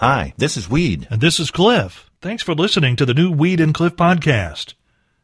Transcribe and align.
Hi, 0.00 0.32
this 0.38 0.56
is 0.56 0.66
Weed. 0.66 1.06
And 1.10 1.20
this 1.20 1.38
is 1.38 1.50
Cliff. 1.50 2.10
Thanks 2.22 2.42
for 2.42 2.54
listening 2.54 2.96
to 2.96 3.04
the 3.04 3.12
new 3.12 3.30
Weed 3.30 3.60
and 3.60 3.74
Cliff 3.74 3.96
podcast. 3.96 4.72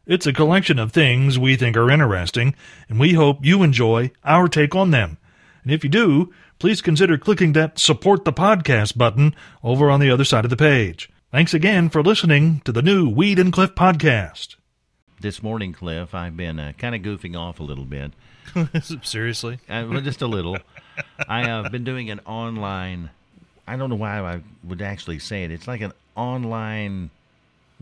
It's 0.04 0.26
a 0.26 0.34
collection 0.34 0.78
of 0.78 0.92
things 0.92 1.38
we 1.38 1.56
think 1.56 1.78
are 1.78 1.90
interesting, 1.90 2.54
and 2.86 3.00
we 3.00 3.14
hope 3.14 3.42
you 3.42 3.62
enjoy 3.62 4.10
our 4.22 4.48
take 4.48 4.74
on 4.74 4.90
them. 4.90 5.16
And 5.62 5.72
if 5.72 5.82
you 5.82 5.88
do, 5.88 6.30
please 6.58 6.82
consider 6.82 7.16
clicking 7.16 7.54
that 7.54 7.78
support 7.78 8.26
the 8.26 8.34
podcast 8.34 8.98
button 8.98 9.34
over 9.64 9.88
on 9.90 9.98
the 9.98 10.10
other 10.10 10.24
side 10.24 10.44
of 10.44 10.50
the 10.50 10.58
page. 10.58 11.08
Thanks 11.32 11.54
again 11.54 11.88
for 11.88 12.02
listening 12.02 12.60
to 12.66 12.70
the 12.70 12.82
new 12.82 13.08
Weed 13.08 13.38
and 13.38 13.54
Cliff 13.54 13.74
podcast. 13.74 14.56
This 15.22 15.42
morning, 15.42 15.72
Cliff, 15.72 16.14
I've 16.14 16.36
been 16.36 16.60
uh, 16.60 16.72
kind 16.76 16.94
of 16.94 17.00
goofing 17.00 17.34
off 17.34 17.60
a 17.60 17.64
little 17.64 17.86
bit. 17.86 18.12
Seriously? 19.02 19.58
Uh, 19.70 19.86
well, 19.88 20.02
just 20.02 20.20
a 20.20 20.26
little. 20.26 20.58
I 21.26 21.46
have 21.46 21.72
been 21.72 21.84
doing 21.84 22.10
an 22.10 22.20
online, 22.26 23.08
I 23.66 23.76
don't 23.76 23.90
know 23.90 23.96
why 23.96 24.20
I 24.20 24.40
would 24.64 24.80
actually 24.82 25.18
say 25.18 25.44
it. 25.44 25.50
It's 25.50 25.66
like 25.66 25.80
an 25.80 25.92
online 26.14 27.10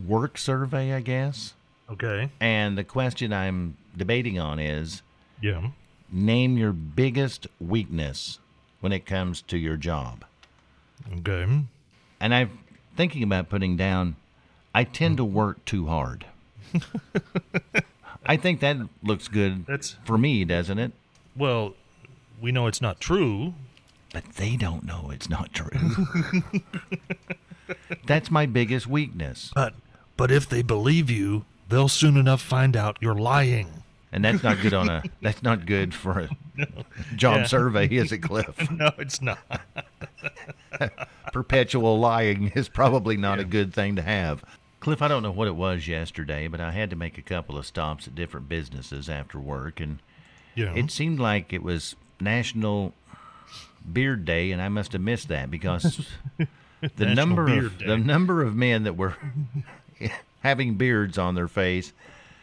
work 0.05 0.37
survey, 0.37 0.93
I 0.93 1.01
guess. 1.01 1.53
Okay. 1.89 2.29
And 2.39 2.77
the 2.77 2.83
question 2.83 3.31
I'm 3.31 3.77
debating 3.95 4.39
on 4.39 4.59
is 4.59 5.01
Yeah. 5.41 5.69
name 6.11 6.57
your 6.57 6.73
biggest 6.73 7.47
weakness 7.59 8.39
when 8.79 8.91
it 8.91 9.05
comes 9.05 9.41
to 9.43 9.57
your 9.57 9.77
job. 9.77 10.25
Okay. 11.19 11.47
And 12.19 12.33
I'm 12.33 12.57
thinking 12.95 13.23
about 13.23 13.49
putting 13.49 13.75
down 13.77 14.15
I 14.73 14.83
tend 14.83 15.17
to 15.17 15.25
hmm. 15.25 15.33
work 15.33 15.63
too 15.65 15.85
hard. 15.87 16.25
I 18.25 18.35
think 18.37 18.59
that 18.59 18.77
looks 19.03 19.27
good 19.27 19.65
That's 19.65 19.95
for 20.03 20.17
me, 20.17 20.43
doesn't 20.45 20.79
it? 20.79 20.91
well, 21.35 21.73
we 22.41 22.51
know 22.51 22.67
it's 22.67 22.81
not 22.81 22.99
true. 22.99 23.53
But 24.15 24.35
they 24.35 24.55
don't 24.55 24.85
know 24.85 25.09
it's 25.11 25.29
not 25.29 25.51
true. 25.51 25.69
That's 28.05 28.31
my 28.31 28.45
biggest 28.45 28.87
weakness. 28.87 29.51
But 29.53 29.73
but 30.15 30.31
if 30.31 30.47
they 30.47 30.61
believe 30.61 31.09
you, 31.09 31.43
they'll 31.67 31.89
soon 31.89 32.15
enough 32.15 32.41
find 32.41 32.77
out 32.77 32.97
you're 33.01 33.13
lying. 33.13 33.83
And 34.13 34.23
that's 34.23 34.41
not 34.41 34.61
good 34.61 34.73
on 34.73 34.87
a 34.87 35.03
that's 35.21 35.43
not 35.43 35.65
good 35.65 35.93
for 35.93 36.21
a 36.21 36.29
job 37.17 37.39
Yeah. 37.39 37.43
survey, 37.47 37.87
is 37.87 38.13
it, 38.13 38.19
Cliff? 38.19 38.55
No, 38.71 38.89
it's 38.97 39.21
not. 39.21 39.39
Perpetual 41.33 41.99
lying 41.99 42.53
is 42.55 42.69
probably 42.69 43.17
not 43.17 43.39
a 43.41 43.43
good 43.43 43.73
thing 43.73 43.97
to 43.97 44.01
have. 44.01 44.45
Cliff, 44.79 45.01
I 45.01 45.09
don't 45.09 45.23
know 45.23 45.31
what 45.31 45.49
it 45.49 45.57
was 45.57 45.89
yesterday, 45.89 46.47
but 46.47 46.61
I 46.61 46.71
had 46.71 46.89
to 46.91 46.95
make 46.95 47.17
a 47.17 47.21
couple 47.21 47.57
of 47.57 47.65
stops 47.65 48.07
at 48.07 48.15
different 48.15 48.47
businesses 48.47 49.09
after 49.09 49.39
work 49.41 49.81
and 49.81 49.99
Yeah. 50.55 50.73
It 50.73 50.89
seemed 50.91 51.19
like 51.19 51.51
it 51.51 51.63
was 51.63 51.97
National 52.21 52.93
Beard 53.91 54.25
Day, 54.25 54.51
and 54.51 54.61
I 54.61 54.69
must 54.69 54.93
have 54.93 55.01
missed 55.01 55.27
that 55.29 55.49
because 55.51 56.07
the 56.37 56.47
National 56.97 57.15
number 57.15 57.45
Beard 57.45 57.65
of 57.65 57.77
Day. 57.77 57.85
the 57.87 57.97
number 57.97 58.41
of 58.43 58.55
men 58.55 58.83
that 58.83 58.95
were 58.97 59.15
having 60.41 60.75
beards 60.75 61.17
on 61.17 61.35
their 61.35 61.47
face 61.47 61.93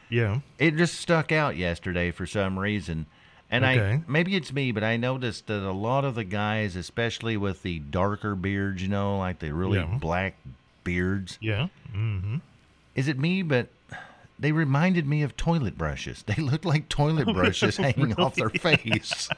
yeah. 0.08 0.40
it 0.58 0.76
just 0.76 0.94
stuck 1.00 1.32
out 1.32 1.56
yesterday 1.56 2.10
for 2.10 2.26
some 2.26 2.58
reason. 2.58 3.06
And 3.50 3.66
I 3.66 4.00
maybe 4.06 4.34
it's 4.34 4.50
me, 4.52 4.72
but 4.72 4.82
I 4.82 4.96
noticed 4.96 5.46
that 5.48 5.62
a 5.62 5.72
lot 5.72 6.04
of 6.06 6.14
the 6.14 6.24
guys, 6.24 6.74
especially 6.74 7.36
with 7.36 7.62
the 7.62 7.78
darker 7.80 8.34
beards, 8.34 8.80
you 8.82 8.88
know, 8.88 9.18
like 9.18 9.38
the 9.40 9.52
really 9.52 9.78
Yeah. 9.78 9.98
black 10.00 10.36
beards, 10.84 11.38
Yeah. 11.40 11.68
Mm-hmm. 11.94 12.36
is 12.94 13.08
it 13.08 13.18
me? 13.18 13.42
But 13.42 13.68
they 14.38 14.52
reminded 14.52 15.06
me 15.06 15.22
of 15.22 15.36
toilet 15.36 15.76
brushes. 15.78 16.22
They 16.26 16.42
looked 16.42 16.64
like 16.64 16.88
toilet 16.88 17.32
brushes 17.32 17.76
hanging 17.76 18.14
off 18.14 18.34
their 18.36 18.48
face. 18.50 19.28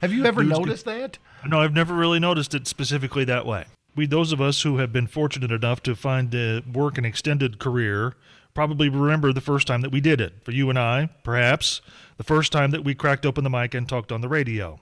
Have 0.00 0.12
you 0.12 0.24
ever 0.24 0.44
noticed 0.44 0.84
that? 0.84 1.18
No, 1.46 1.60
I've 1.60 1.72
never 1.72 1.94
really 1.94 2.20
noticed 2.20 2.54
it 2.54 2.66
specifically 2.66 3.24
that 3.24 3.46
way. 3.46 3.64
We, 3.96 4.06
those 4.06 4.32
of 4.32 4.40
us 4.40 4.62
who 4.62 4.78
have 4.78 4.92
been 4.92 5.08
fortunate 5.08 5.50
enough 5.50 5.82
to 5.82 5.96
find 5.96 6.32
uh, 6.34 6.60
work 6.72 6.98
an 6.98 7.04
extended 7.04 7.58
career, 7.58 8.14
probably 8.54 8.88
remember 8.88 9.32
the 9.32 9.40
first 9.40 9.66
time 9.66 9.80
that 9.80 9.90
we 9.90 10.00
did 10.00 10.20
it. 10.20 10.34
For 10.44 10.52
you 10.52 10.70
and 10.70 10.78
I, 10.78 11.10
perhaps, 11.24 11.80
the 12.16 12.24
first 12.24 12.52
time 12.52 12.70
that 12.70 12.84
we 12.84 12.94
cracked 12.94 13.26
open 13.26 13.42
the 13.42 13.50
mic 13.50 13.74
and 13.74 13.88
talked 13.88 14.12
on 14.12 14.20
the 14.20 14.28
radio. 14.28 14.78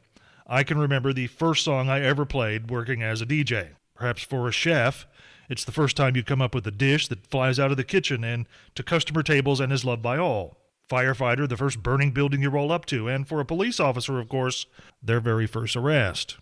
I 0.47 0.63
can 0.63 0.79
remember 0.79 1.13
the 1.13 1.29
first 1.29 1.65
song 1.65 1.89
I 1.89 2.01
ever 2.03 2.27
played 2.27 2.71
working 2.71 3.03
as 3.03 3.23
a 3.23 3.27
DJ. 3.27 3.71
Perhaps 3.95 4.23
for 4.23 4.47
a 4.47 4.53
chef, 4.53 5.07
it's 5.49 5.65
the 5.65 5.73
first 5.73 5.97
time 5.97 6.15
you 6.15 6.23
come 6.23 6.43
up 6.43 6.55
with 6.55 6.67
a 6.67 6.71
dish 6.71 7.09
that 7.09 7.27
flies 7.27 7.59
out 7.59 7.71
of 7.71 7.77
the 7.79 7.85
kitchen 7.85 8.23
and 8.23 8.47
to 8.75 8.83
customer 8.83 9.23
tables 9.23 9.61
and 9.61 9.73
is 9.73 9.85
loved 9.85 10.03
by 10.03 10.19
all. 10.19 10.59
Firefighter, 10.89 11.49
the 11.49 11.57
first 11.57 11.83
burning 11.83 12.13
building 12.13 12.43
you 12.43 12.51
roll 12.51 12.71
up 12.71 12.87
to, 12.87 13.09
and 13.09 13.27
for 13.27 13.41
a 13.41 13.45
police 13.45 13.81
officer, 13.81 14.21
of 14.21 14.29
course, 14.29 14.67
their 15.03 15.21
very 15.21 15.47
first 15.47 15.75
arrest. 15.75 16.37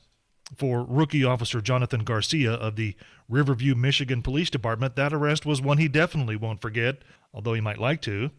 For 0.56 0.84
rookie 0.84 1.25
officer 1.25 1.62
Jonathan 1.62 2.05
Garcia 2.05 2.53
of 2.53 2.77
the 2.77 2.94
Riverview, 3.28 3.75
Michigan 3.75 4.21
Police 4.21 4.50
Department, 4.50 4.97
that 4.97 5.15
arrest 5.15 5.47
was 5.47 5.62
one 5.62 5.78
he 5.78 5.88
definitely 5.88 6.37
won't 6.37 6.60
forget, 6.60 6.99
although 7.32 7.55
he 7.55 7.60
might 7.62 7.78
like 7.78 8.03
to. 8.03 8.31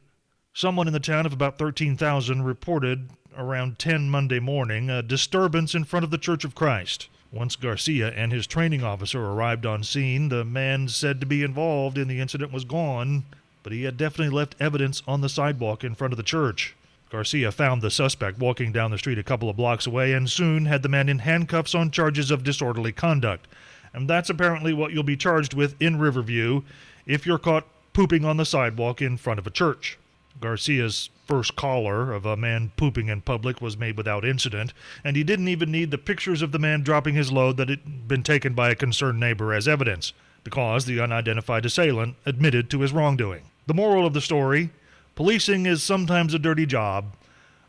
Someone 0.53 0.87
in 0.87 0.93
the 0.93 0.99
town 0.99 1.25
of 1.25 1.33
about 1.33 1.57
13,000 1.57 2.43
reported 2.43 3.09
around 3.35 3.79
10 3.79 4.09
Monday 4.09 4.39
morning 4.39 4.89
a 4.89 5.01
disturbance 5.01 5.73
in 5.73 5.83
front 5.83 6.03
of 6.03 6.11
the 6.11 6.17
Church 6.17 6.45
of 6.45 6.55
Christ. 6.55 7.09
Once 7.31 7.55
Garcia 7.55 8.11
and 8.11 8.31
his 8.31 8.47
training 8.47 8.83
officer 8.83 9.21
arrived 9.21 9.65
on 9.65 9.83
scene, 9.83 10.29
the 10.29 10.45
man 10.45 10.87
said 10.87 11.19
to 11.19 11.25
be 11.25 11.43
involved 11.43 11.97
in 11.97 12.07
the 12.07 12.21
incident 12.21 12.53
was 12.53 12.63
gone, 12.63 13.25
but 13.65 13.73
he 13.73 13.85
had 13.85 13.97
definitely 13.97 14.31
left 14.31 14.55
evidence 14.59 15.01
on 15.07 15.21
the 15.21 15.27
sidewalk 15.27 15.83
in 15.83 15.95
front 15.95 16.13
of 16.13 16.17
the 16.17 16.23
church. 16.23 16.75
Garcia 17.09 17.51
found 17.51 17.81
the 17.81 17.89
suspect 17.89 18.37
walking 18.37 18.71
down 18.71 18.91
the 18.91 18.97
street 18.99 19.17
a 19.17 19.23
couple 19.23 19.49
of 19.49 19.57
blocks 19.57 19.87
away 19.87 20.13
and 20.13 20.29
soon 20.29 20.67
had 20.67 20.83
the 20.83 20.87
man 20.87 21.09
in 21.09 21.17
handcuffs 21.17 21.73
on 21.73 21.89
charges 21.89 22.29
of 22.29 22.43
disorderly 22.43 22.91
conduct. 22.91 23.47
And 23.91 24.07
that's 24.07 24.29
apparently 24.29 24.71
what 24.71 24.91
you'll 24.91 25.01
be 25.01 25.17
charged 25.17 25.55
with 25.55 25.75
in 25.81 25.97
Riverview 25.97 26.61
if 27.07 27.25
you're 27.25 27.39
caught 27.39 27.65
pooping 27.91 28.23
on 28.23 28.37
the 28.37 28.45
sidewalk 28.45 29.01
in 29.01 29.17
front 29.17 29.39
of 29.39 29.47
a 29.47 29.49
church. 29.49 29.97
Garcia's 30.39 31.09
first 31.25 31.55
caller 31.55 32.13
of 32.13 32.23
a 32.23 32.37
man 32.37 32.71
pooping 32.77 33.07
in 33.07 33.21
public 33.21 33.63
was 33.63 33.75
made 33.75 33.97
without 33.97 34.23
incident, 34.23 34.73
and 35.03 35.17
he 35.17 35.23
didn't 35.23 35.47
even 35.47 35.71
need 35.71 35.89
the 35.89 35.97
pictures 35.97 36.43
of 36.43 36.51
the 36.51 36.59
man 36.59 36.83
dropping 36.83 37.15
his 37.15 37.31
load 37.31 37.57
that 37.57 37.69
had 37.69 38.07
been 38.07 38.21
taken 38.21 38.53
by 38.53 38.69
a 38.69 38.75
concerned 38.75 39.19
neighbor 39.19 39.55
as 39.55 39.67
evidence, 39.67 40.13
because 40.43 40.85
the 40.85 40.99
unidentified 40.99 41.65
assailant 41.65 42.15
admitted 42.27 42.69
to 42.69 42.81
his 42.81 42.93
wrongdoing. 42.93 43.41
The 43.67 43.73
moral 43.73 44.05
of 44.05 44.13
the 44.13 44.21
story 44.21 44.69
policing 45.15 45.65
is 45.65 45.81
sometimes 45.81 46.33
a 46.33 46.39
dirty 46.39 46.65
job, 46.65 47.15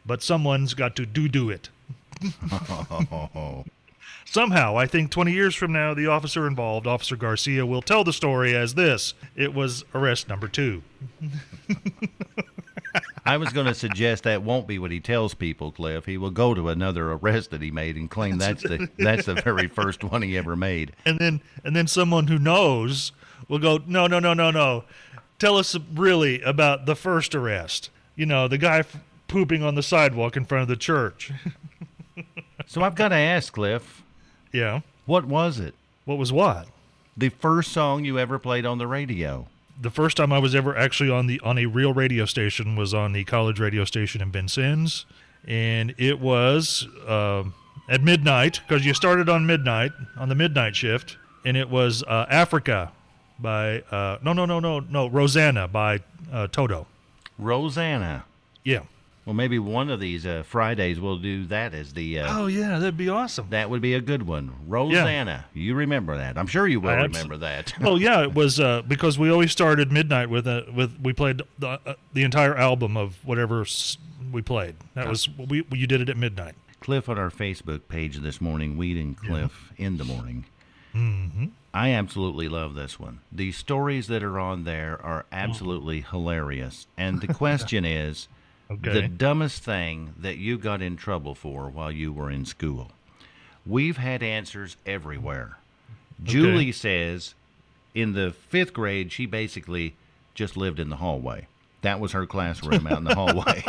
but 0.05 0.23
someone's 0.23 0.75
got 0.75 0.97
to 0.97 1.07
do 1.07 1.29
do 1.29 1.51
it. 1.51 1.69
Somehow, 4.29 4.77
I 4.77 4.87
think 4.87 5.11
20 5.13 5.33
years 5.33 5.55
from 5.55 5.73
now, 5.73 5.95
the 5.95 6.09
officer 6.09 6.47
involved, 6.49 6.87
Officer 6.87 7.15
Garcia, 7.15 7.65
will 7.65 7.81
tell 7.81 8.03
the 8.03 8.13
story 8.13 8.57
as 8.57 8.75
this 8.75 9.15
it 9.37 9.55
was 9.55 9.85
arrest 9.95 10.29
number 10.29 10.49
two. 10.49 10.83
I 13.25 13.37
was 13.39 13.53
going 13.53 13.67
to 13.67 13.75
suggest 13.75 14.25
that 14.25 14.43
won't 14.43 14.67
be 14.67 14.79
what 14.79 14.91
he 14.91 15.01
tells 15.01 15.35
people, 15.35 15.73
Cliff. 15.73 16.07
He 16.07 16.17
will 16.17 16.31
go 16.31 16.55
to 16.55 16.69
another 16.69 17.13
arrest 17.13 17.51
that 17.51 17.61
he 17.63 17.71
made 17.71 17.97
and 17.97 18.11
claim 18.11 18.39
that's 18.39 18.63
the 18.63 18.89
that's 18.99 19.27
the 19.27 19.35
very 19.35 19.69
first 19.69 20.05
one 20.05 20.23
he 20.23 20.37
ever 20.37 20.55
made. 20.57 20.93
and 21.05 21.19
then 21.19 21.41
and 21.65 21.75
then 21.75 21.87
someone 21.87 22.27
who 22.29 22.39
knows 22.39 23.13
will 23.49 23.59
go 23.59 23.81
no 23.87 24.07
no 24.07 24.19
no 24.19 24.33
no 24.33 24.51
no 24.51 24.85
tell 25.39 25.57
us 25.57 25.77
really 25.95 26.41
about 26.43 26.87
the 26.87 26.97
first 26.97 27.35
arrest. 27.35 27.91
You 28.15 28.27
know 28.27 28.49
the 28.49 28.59
guy 28.59 28.79
f- 28.79 28.97
pooping 29.29 29.63
on 29.63 29.75
the 29.75 29.83
sidewalk 29.83 30.37
in 30.37 30.45
front 30.45 30.63
of 30.63 30.69
the 30.69 30.77
church. 30.77 31.33
So 32.69 32.83
I've 32.83 32.97
got 32.97 33.09
to 33.11 33.15
ask, 33.17 33.53
Cliff, 33.53 34.03
yeah. 34.53 34.81
What 35.05 35.25
was 35.25 35.61
it? 35.61 35.75
what 36.05 36.19
was 36.19 36.33
what? 36.33 36.67
The 37.17 37.29
first 37.29 37.73
song 37.73 38.05
you 38.05 38.19
ever 38.19 38.39
played 38.39 38.67
on 38.67 38.79
the 38.79 38.87
radio? 38.87 39.47
the 39.79 39.91
first 39.91 40.17
time 40.17 40.33
i 40.33 40.39
was 40.39 40.55
ever 40.55 40.75
actually 40.75 41.11
on 41.11 41.27
the 41.27 41.39
on 41.41 41.59
a 41.59 41.67
real 41.67 41.93
radio 41.93 42.25
station 42.25 42.77
was 42.77 42.95
on 42.95 43.13
the 43.13 43.23
college 43.25 43.61
radio 43.61 43.85
station 43.85 44.23
in 44.23 44.33
vincennes. 44.33 45.05
And 45.47 45.95
it 45.99 46.19
was 46.19 46.89
uh, 47.07 47.45
at 47.89 48.03
midnight 48.03 48.61
because 48.67 48.87
you 48.87 48.95
started 48.95 49.29
on 49.29 49.45
midnight 49.47 49.93
on 50.17 50.31
the 50.31 50.35
midnight 50.35 50.75
shift 50.75 51.19
and 51.45 51.57
it 51.59 51.69
was 51.69 52.03
uh, 52.05 52.25
africa 52.31 52.91
by 53.39 53.81
uh, 53.91 54.19
no 54.23 54.33
no 54.33 54.47
no 54.47 54.61
no 54.61 54.81
no 54.81 55.07
rosanna 55.09 55.69
by 55.69 56.01
uh, 56.33 56.47
toto 56.49 56.87
Rosanna. 57.39 58.25
yeah 58.65 58.81
Well, 59.27 59.35
maybe 59.35 59.59
one 59.59 59.91
of 59.91 60.01
these 60.01 60.25
uh, 60.25 60.43
Fridays 60.47 60.99
we'll 61.01 61.19
do 61.19 61.45
that 61.47 61.75
as 61.75 61.93
the. 61.93 62.21
Uh, 62.21 62.27
Oh 62.39 62.47
yeah, 62.47 62.79
that'd 62.79 62.97
be 62.97 63.09
awesome. 63.09 63.47
That 63.51 63.69
would 63.71 63.83
be 63.83 63.95
a 63.95 64.01
good 64.01 64.23
one. 64.23 64.53
Rosanna. 64.67 65.45
You 65.53 65.75
remember 65.75 66.17
that. 66.17 66.39
I'm 66.39 66.47
sure 66.47 66.67
you 66.67 66.81
will 66.81 66.91
I 66.91 67.05
abs- 67.05 67.15
remember 67.19 67.37
that. 67.39 67.75
well, 67.81 67.99
yeah, 68.07 68.23
it 68.23 68.35
was 68.35 68.59
uh, 68.61 68.83
because 68.87 69.19
we 69.19 69.31
always 69.31 69.53
started 69.53 69.91
midnight 69.93 70.31
with 70.31 70.47
a 70.47 70.65
with 70.75 70.99
we 71.03 71.13
played 71.13 71.43
the 71.59 71.79
uh, 71.85 71.95
the 72.15 72.23
entire 72.23 72.57
album 72.57 72.97
of 72.97 73.17
whatever 73.25 73.67
we 74.33 74.43
played. 74.43 74.77
That 74.95 75.09
was 75.09 75.29
we 75.29 75.65
you 75.73 75.87
did 75.87 76.01
it 76.01 76.09
at 76.09 76.17
midnight. 76.17 76.55
Cliff 76.81 77.09
on 77.09 77.19
our 77.19 77.31
Facebook 77.31 77.81
page 77.89 78.19
this 78.19 78.41
morning, 78.41 78.77
Weed 78.77 78.97
and 78.97 79.17
Cliff 79.17 79.73
in 79.77 79.97
the 79.99 80.05
morning. 80.05 80.45
Mm-hmm. 80.95 81.47
I 81.77 81.91
absolutely 81.91 82.49
love 82.49 82.75
this 82.75 82.99
one. 82.99 83.21
The 83.31 83.53
stories 83.53 84.07
that 84.07 84.23
are 84.23 84.41
on 84.41 84.65
there 84.65 84.99
are 85.03 85.25
oh. 85.25 85.29
absolutely 85.31 86.01
hilarious. 86.01 86.87
And 86.97 87.21
the 87.21 87.35
question 87.35 87.85
is 87.85 88.29
the 88.71 89.07
dumbest 89.07 89.63
thing 89.63 90.15
that 90.19 90.39
you 90.39 90.57
got 90.57 90.81
in 90.81 90.97
trouble 90.97 91.35
for 91.35 91.69
while 91.69 91.93
you 91.93 92.15
were 92.15 92.31
in 92.31 92.47
school. 92.47 92.93
We've 93.67 93.99
had 93.99 94.23
answers 94.23 94.79
everywhere. 94.87 95.59
Julie 96.23 96.73
says 96.73 97.35
in 97.95 98.15
the 98.15 98.31
fifth 98.31 98.73
grade, 98.73 99.13
she 99.13 99.27
basically 99.27 99.97
just 100.35 100.57
lived 100.57 100.81
in 100.81 100.89
the 100.89 100.97
hallway. 100.97 101.47
That 101.83 102.01
was 102.01 102.13
her 102.13 102.25
classroom 102.25 102.87
out 102.87 102.99
in 102.99 103.05
the 103.05 103.15
hallway. 103.15 103.63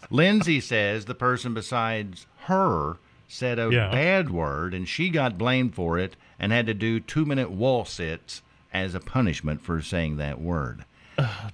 Lindsay 0.10 0.60
says 0.60 1.06
the 1.06 1.14
person 1.16 1.54
besides 1.54 2.26
her 2.44 2.98
said 3.32 3.58
a 3.58 3.70
Yeah. 3.72 3.90
bad 3.90 4.28
word 4.30 4.74
and 4.74 4.86
she 4.86 5.08
got 5.08 5.38
blamed 5.38 5.74
for 5.74 5.98
it 5.98 6.16
and 6.38 6.52
had 6.52 6.66
to 6.66 6.74
do 6.74 7.00
two 7.00 7.24
minute 7.24 7.50
wall 7.50 7.84
sits 7.86 8.42
as 8.74 8.94
a 8.94 9.00
punishment 9.00 9.62
for 9.62 9.80
saying 9.80 10.18
that 10.18 10.38
word. 10.40 10.84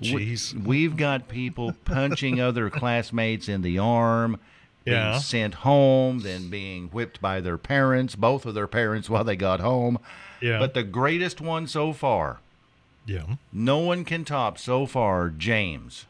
We- 0.01 0.33
Jeez. 0.35 0.55
We've 0.55 0.97
got 0.97 1.29
people 1.29 1.75
punching 1.85 2.41
other 2.49 2.69
classmates 2.71 3.49
in 3.49 3.63
the 3.63 3.79
arm, 3.79 4.39
being 4.85 4.97
Yeah. 4.97 5.19
sent 5.19 5.55
home, 5.55 6.21
then 6.21 6.49
being 6.51 6.89
whipped 6.89 7.21
by 7.21 7.41
their 7.41 7.59
parents, 7.59 8.17
both 8.17 8.45
of 8.47 8.55
their 8.55 8.67
parents 8.69 9.09
while 9.09 9.25
they 9.25 9.37
got 9.37 9.61
home. 9.61 9.99
Yeah. 10.41 10.59
But 10.59 10.75
the 10.75 10.83
greatest 10.85 11.41
one 11.41 11.67
so 11.69 11.93
far, 11.93 12.41
yeah. 13.07 13.37
no 13.53 13.79
one 13.79 14.05
can 14.05 14.25
top 14.25 14.59
so 14.59 14.85
far, 14.87 15.29
James. 15.31 16.07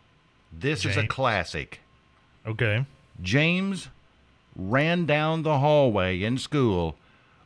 This 0.53 0.85
is 0.87 0.97
a 0.97 1.06
classic. 1.06 1.81
Okay. 2.47 2.87
James 3.20 3.88
ran 4.58 5.06
down 5.06 5.43
the 5.44 5.60
hallway 5.60 6.20
in 6.22 6.37
school 6.37 6.96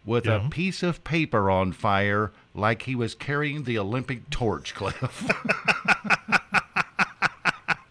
with 0.04 0.26
Yeah. 0.26 0.46
a 0.46 0.48
piece 0.48 0.82
of 0.82 1.04
paper 1.04 1.48
on 1.50 1.70
fire 1.72 2.32
like 2.54 2.82
he 2.82 2.94
was 2.96 3.14
carrying 3.14 3.62
the 3.64 3.78
Olympic 3.78 4.28
torch, 4.30 4.74
Cliff. 4.74 4.98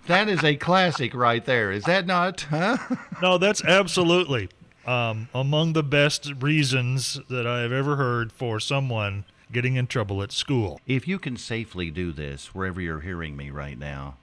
that 0.08 0.28
is 0.28 0.44
a 0.44 0.56
classic 0.56 1.14
right 1.14 1.46
there. 1.46 1.72
Is 1.72 1.84
that 1.86 2.06
not? 2.06 2.42
Huh? 2.42 2.78
No, 3.22 3.38
that's 3.38 3.64
absolutely 3.64 4.50
um, 4.86 5.30
among 5.34 5.74
the 5.74 5.84
best 5.84 6.32
reasons 6.42 7.20
that 7.30 7.46
I 7.48 7.62
have 7.62 7.72
ever 7.72 7.96
heard 7.96 8.32
for 8.32 8.60
someone 8.60 9.26
getting 9.52 9.76
in 9.76 9.88
trouble 9.88 10.22
at 10.24 10.32
school. 10.32 10.80
If 10.88 11.08
you 11.08 11.20
can 11.20 11.38
safely 11.38 11.92
do 11.92 12.12
this 12.12 12.54
wherever 12.56 12.82
you're 12.82 13.02
hearing 13.02 13.36
me 13.38 13.50
right 13.52 13.78
now, 13.78 14.16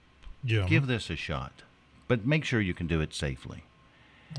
Yeah. 0.43 0.65
give 0.67 0.87
this 0.87 1.09
a 1.09 1.15
shot. 1.15 1.61
But 2.07 2.25
make 2.25 2.43
sure 2.45 2.59
you 2.61 2.73
can 2.73 2.87
do 2.87 3.01
it 3.01 3.13
safely. 3.13 3.63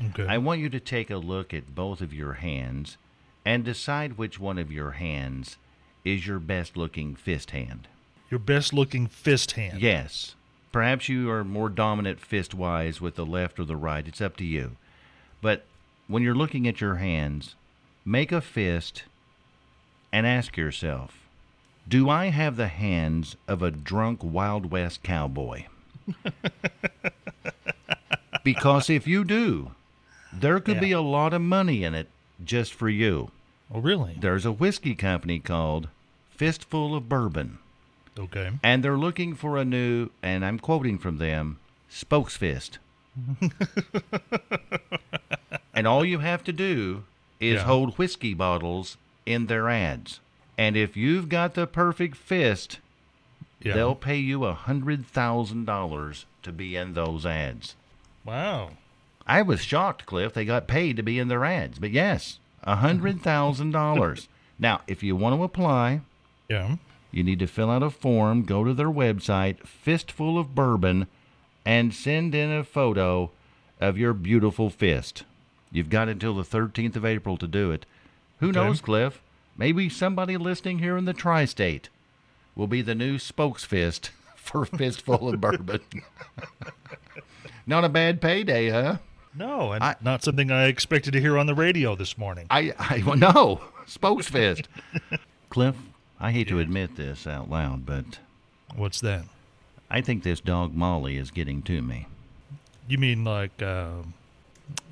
Okay. 0.09 0.27
I 0.27 0.37
want 0.37 0.61
you 0.61 0.69
to 0.69 0.79
take 0.79 1.09
a 1.09 1.17
look 1.17 1.53
at 1.53 1.75
both 1.75 2.01
of 2.01 2.13
your 2.13 2.33
hands 2.33 2.97
and 3.45 3.63
decide 3.63 4.17
which 4.17 4.39
one 4.39 4.57
of 4.57 4.71
your 4.71 4.91
hands 4.91 5.57
is 6.03 6.27
your 6.27 6.39
best 6.39 6.77
looking 6.77 7.15
fist 7.15 7.51
hand. 7.51 7.87
Your 8.29 8.39
best 8.39 8.73
looking 8.73 9.07
fist 9.07 9.53
hand. 9.53 9.81
Yes. 9.81 10.35
Perhaps 10.71 11.09
you 11.09 11.29
are 11.29 11.43
more 11.43 11.69
dominant 11.69 12.19
fist 12.19 12.53
wise 12.53 13.01
with 13.01 13.15
the 13.15 13.25
left 13.25 13.59
or 13.59 13.65
the 13.65 13.75
right. 13.75 14.07
It's 14.07 14.21
up 14.21 14.37
to 14.37 14.45
you. 14.45 14.77
But 15.41 15.65
when 16.07 16.23
you're 16.23 16.35
looking 16.35 16.67
at 16.67 16.79
your 16.79 16.95
hands, 16.95 17.55
make 18.05 18.31
a 18.31 18.41
fist 18.41 19.03
and 20.13 20.25
ask 20.25 20.55
yourself 20.55 21.27
Do 21.87 22.09
I 22.09 22.27
have 22.27 22.55
the 22.55 22.67
hands 22.67 23.35
of 23.47 23.61
a 23.61 23.71
drunk 23.71 24.21
Wild 24.23 24.71
West 24.71 25.03
cowboy? 25.03 25.65
because 28.43 28.89
if 28.89 29.07
you 29.07 29.23
do, 29.23 29.71
there 30.33 30.59
could 30.59 30.79
be 30.79 30.91
a 30.91 31.01
lot 31.01 31.33
of 31.33 31.41
money 31.41 31.83
in 31.83 31.93
it 31.95 32.07
just 32.43 32.73
for 32.73 32.89
you. 32.89 33.31
Oh, 33.73 33.79
really? 33.79 34.17
There's 34.19 34.45
a 34.45 34.51
whiskey 34.51 34.95
company 34.95 35.39
called 35.39 35.87
Fistful 36.29 36.95
of 36.95 37.07
Bourbon 37.07 37.57
Okay. 38.17 38.51
and 38.63 38.83
they're 38.83 38.97
looking 38.97 39.35
for 39.35 39.57
a 39.57 39.63
new, 39.65 40.09
and 40.21 40.43
I'm 40.43 40.59
quoting 40.59 40.97
from 40.97 41.17
them, 41.17 41.59
spokesfist. 41.89 42.77
and 45.73 45.87
all 45.87 46.03
you 46.05 46.19
have 46.19 46.43
to 46.45 46.53
do 46.53 47.03
is 47.39 47.55
Yeah. 47.55 47.63
hold 47.63 47.97
whiskey 47.97 48.33
bottles 48.33 48.97
in 49.25 49.47
their 49.47 49.69
ads. 49.69 50.19
And 50.57 50.75
if 50.77 50.95
you've 50.97 51.29
got 51.29 51.53
the 51.53 51.65
perfect 51.67 52.15
fist, 52.17 52.79
Yeah. 53.61 53.73
they'll 53.73 53.95
pay 53.95 54.17
you 54.17 54.43
a 54.45 54.53
hundred 54.53 55.05
thousand 55.05 55.65
dollars 55.65 56.25
to 56.43 56.51
be 56.51 56.75
in 56.75 56.93
those 56.93 57.25
ads. 57.25 57.75
Wow. 58.25 58.71
I 59.31 59.41
was 59.43 59.61
shocked, 59.61 60.05
Cliff. 60.05 60.33
They 60.33 60.43
got 60.45 60.67
paid 60.67 60.97
to 60.97 61.03
be 61.03 61.17
in 61.17 61.29
their 61.29 61.45
ads. 61.45 61.79
But 61.79 61.91
yes, 61.91 62.39
a 62.63 62.75
hundred 62.77 63.21
thousand 63.21 63.71
dollars. 63.71 64.27
Now, 64.59 64.81
if 64.87 65.01
you 65.01 65.15
want 65.15 65.35
to 65.35 65.43
apply, 65.43 66.01
Yeah. 66.49 66.75
you 67.11 67.23
need 67.23 67.39
to 67.39 67.47
fill 67.47 67.71
out 67.71 67.81
a 67.81 67.89
form, 67.89 68.43
go 68.43 68.63
to 68.63 68.73
their 68.75 68.91
website, 68.91 69.65
Fistful 69.65 70.37
of 70.37 70.53
Bourbon, 70.53 71.07
and 71.65 71.93
send 71.95 72.35
in 72.35 72.51
a 72.51 72.63
photo 72.63 73.31
of 73.79 73.97
your 73.97 74.13
beautiful 74.13 74.69
fist. 74.69 75.23
You've 75.71 75.89
got 75.89 76.09
until 76.09 76.35
the 76.35 76.43
13th 76.43 76.95
of 76.95 77.05
April 77.05 77.37
to 77.37 77.47
do 77.47 77.71
it. 77.71 77.87
Who 78.39 78.49
Okay. 78.49 78.59
knows, 78.59 78.81
Cliff? 78.81 79.19
Maybe 79.57 79.89
somebody 79.89 80.37
listening 80.37 80.77
here 80.79 80.95
in 80.97 81.05
the 81.05 81.13
tri 81.13 81.45
state 81.45 81.89
will 82.55 82.67
be 82.67 82.83
the 82.83 82.93
new 82.93 83.15
spokesfist 83.17 84.09
for 84.35 84.65
Fistful 84.65 85.29
of 85.33 85.41
Bourbon. 85.41 85.79
Not 87.65 87.83
a 87.83 87.89
bad 87.89 88.21
payday, 88.21 88.69
huh? 88.69 88.97
No, 89.35 89.71
and 89.71 89.83
I- 89.83 89.95
not 90.01 90.23
something 90.23 90.51
I 90.51 90.65
expected 90.65 91.11
to 91.13 91.21
hear 91.21 91.37
on 91.37 91.45
the 91.45 91.55
radio 91.55 91.95
this 91.95 92.17
morning. 92.17 92.47
I, 92.49 92.73
I 92.77 93.03
well, 93.05 93.15
no, 93.17 93.61
spokesfist. 93.87 94.65
Cliff, 95.49 95.75
I 96.19 96.31
hate 96.31 96.47
to 96.49 96.59
admit 96.59 96.95
this 96.97 97.25
out 97.25 97.49
loud, 97.49 97.85
but 97.85 98.19
What's 98.75 99.01
that? 99.01 99.23
I 99.89 100.01
think 100.01 100.23
this 100.23 100.39
dog 100.39 100.73
Molly 100.73 101.17
is 101.17 101.31
getting 101.31 101.61
to 101.63 101.81
me. 101.81 102.07
You 102.87 102.97
mean 102.97 103.23
like 103.23 103.61
uh, 103.61 103.89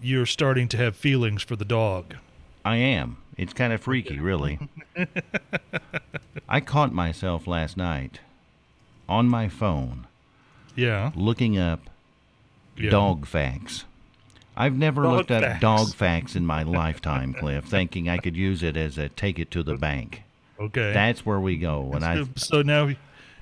you're 0.02 0.26
starting 0.26 0.68
to 0.70 0.78
have 0.78 0.96
feelings 0.96 1.42
for 1.44 1.56
the 1.56 1.66
dog? 1.66 2.16
I 2.66 2.76
am. 2.78 3.18
It's 3.38 3.54
kind 3.54 3.72
of 3.72 3.82
freaky, 3.82 4.20
really. 4.20 4.60
I 6.50 6.60
caught 6.60 6.94
myself 6.94 7.48
last 7.48 7.78
night 7.78 8.20
on 9.08 9.28
my 9.30 9.48
phone 9.48 10.08
Yeah. 10.76 11.12
looking 11.16 11.58
up 11.58 11.90
yeah. 12.78 12.90
dog 12.90 13.26
facts. 13.26 13.86
I've 14.60 14.78
never 14.78 15.04
Dog 15.04 15.14
looked 15.14 15.32
up 15.32 15.42
facts. 15.42 15.62
dog 15.62 15.94
facts 15.96 16.36
in 16.36 16.46
my 16.46 16.64
lifetime, 16.64 17.34
Cliff, 17.34 17.64
thinking 17.64 18.10
I 18.10 18.18
could 18.18 18.36
use 18.36 18.62
it 18.62 18.76
as 18.76 18.98
a 18.98 19.08
take 19.08 19.40
it 19.40 19.50
to 19.52 19.64
the 19.64 19.76
bank. 19.76 20.24
Okay. 20.60 20.92
That's 20.94 21.26
where 21.26 21.40
we 21.40 21.58
go. 21.58 21.92
And 21.94 22.04
I, 22.04 22.26
so, 22.36 22.62
now 22.62 22.90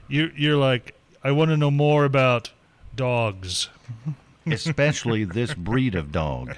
you're 0.08 0.32
you're 0.36 0.58
like 0.58 0.94
I 1.24 1.32
want 1.32 1.50
to 1.50 1.58
know 1.58 1.72
more 1.72 2.06
about 2.06 2.52
dogs. 2.96 3.70
especially 4.46 5.24
this 5.24 5.54
breed 5.54 5.96
of 5.96 6.12
dog, 6.12 6.56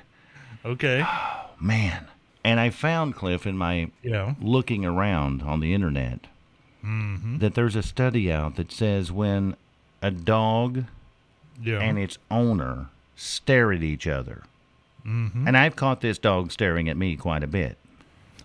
Okay. 0.66 1.04
Oh, 1.06 1.46
man. 1.60 2.08
And 2.44 2.60
I 2.60 2.70
found 2.70 3.16
Cliff 3.16 3.48
in 3.48 3.58
my 3.58 3.92
Yeah. 4.04 4.36
looking 4.42 4.86
around 4.86 5.42
on 5.42 5.60
the 5.60 5.74
internet 5.74 6.28
mm-hmm. 6.84 7.38
that 7.40 7.56
there's 7.56 7.76
a 7.76 7.84
study 7.84 8.32
out 8.32 8.56
that 8.58 8.72
says 8.72 9.12
when 9.12 9.56
a 10.02 10.12
dog 10.12 10.86
Yeah. 11.62 11.80
and 11.80 11.98
its 11.98 12.18
owner 12.30 12.90
stare 13.20 13.72
at 13.74 13.84
each 13.84 14.08
other, 14.08 14.44
and 15.48 15.58
I've 15.58 15.76
caught 15.76 16.02
this 16.02 16.18
dog 16.18 16.52
staring 16.52 16.88
at 16.90 16.98
me 16.98 17.16
quite 17.16 17.44
a 17.44 17.48
bit. 17.48 17.78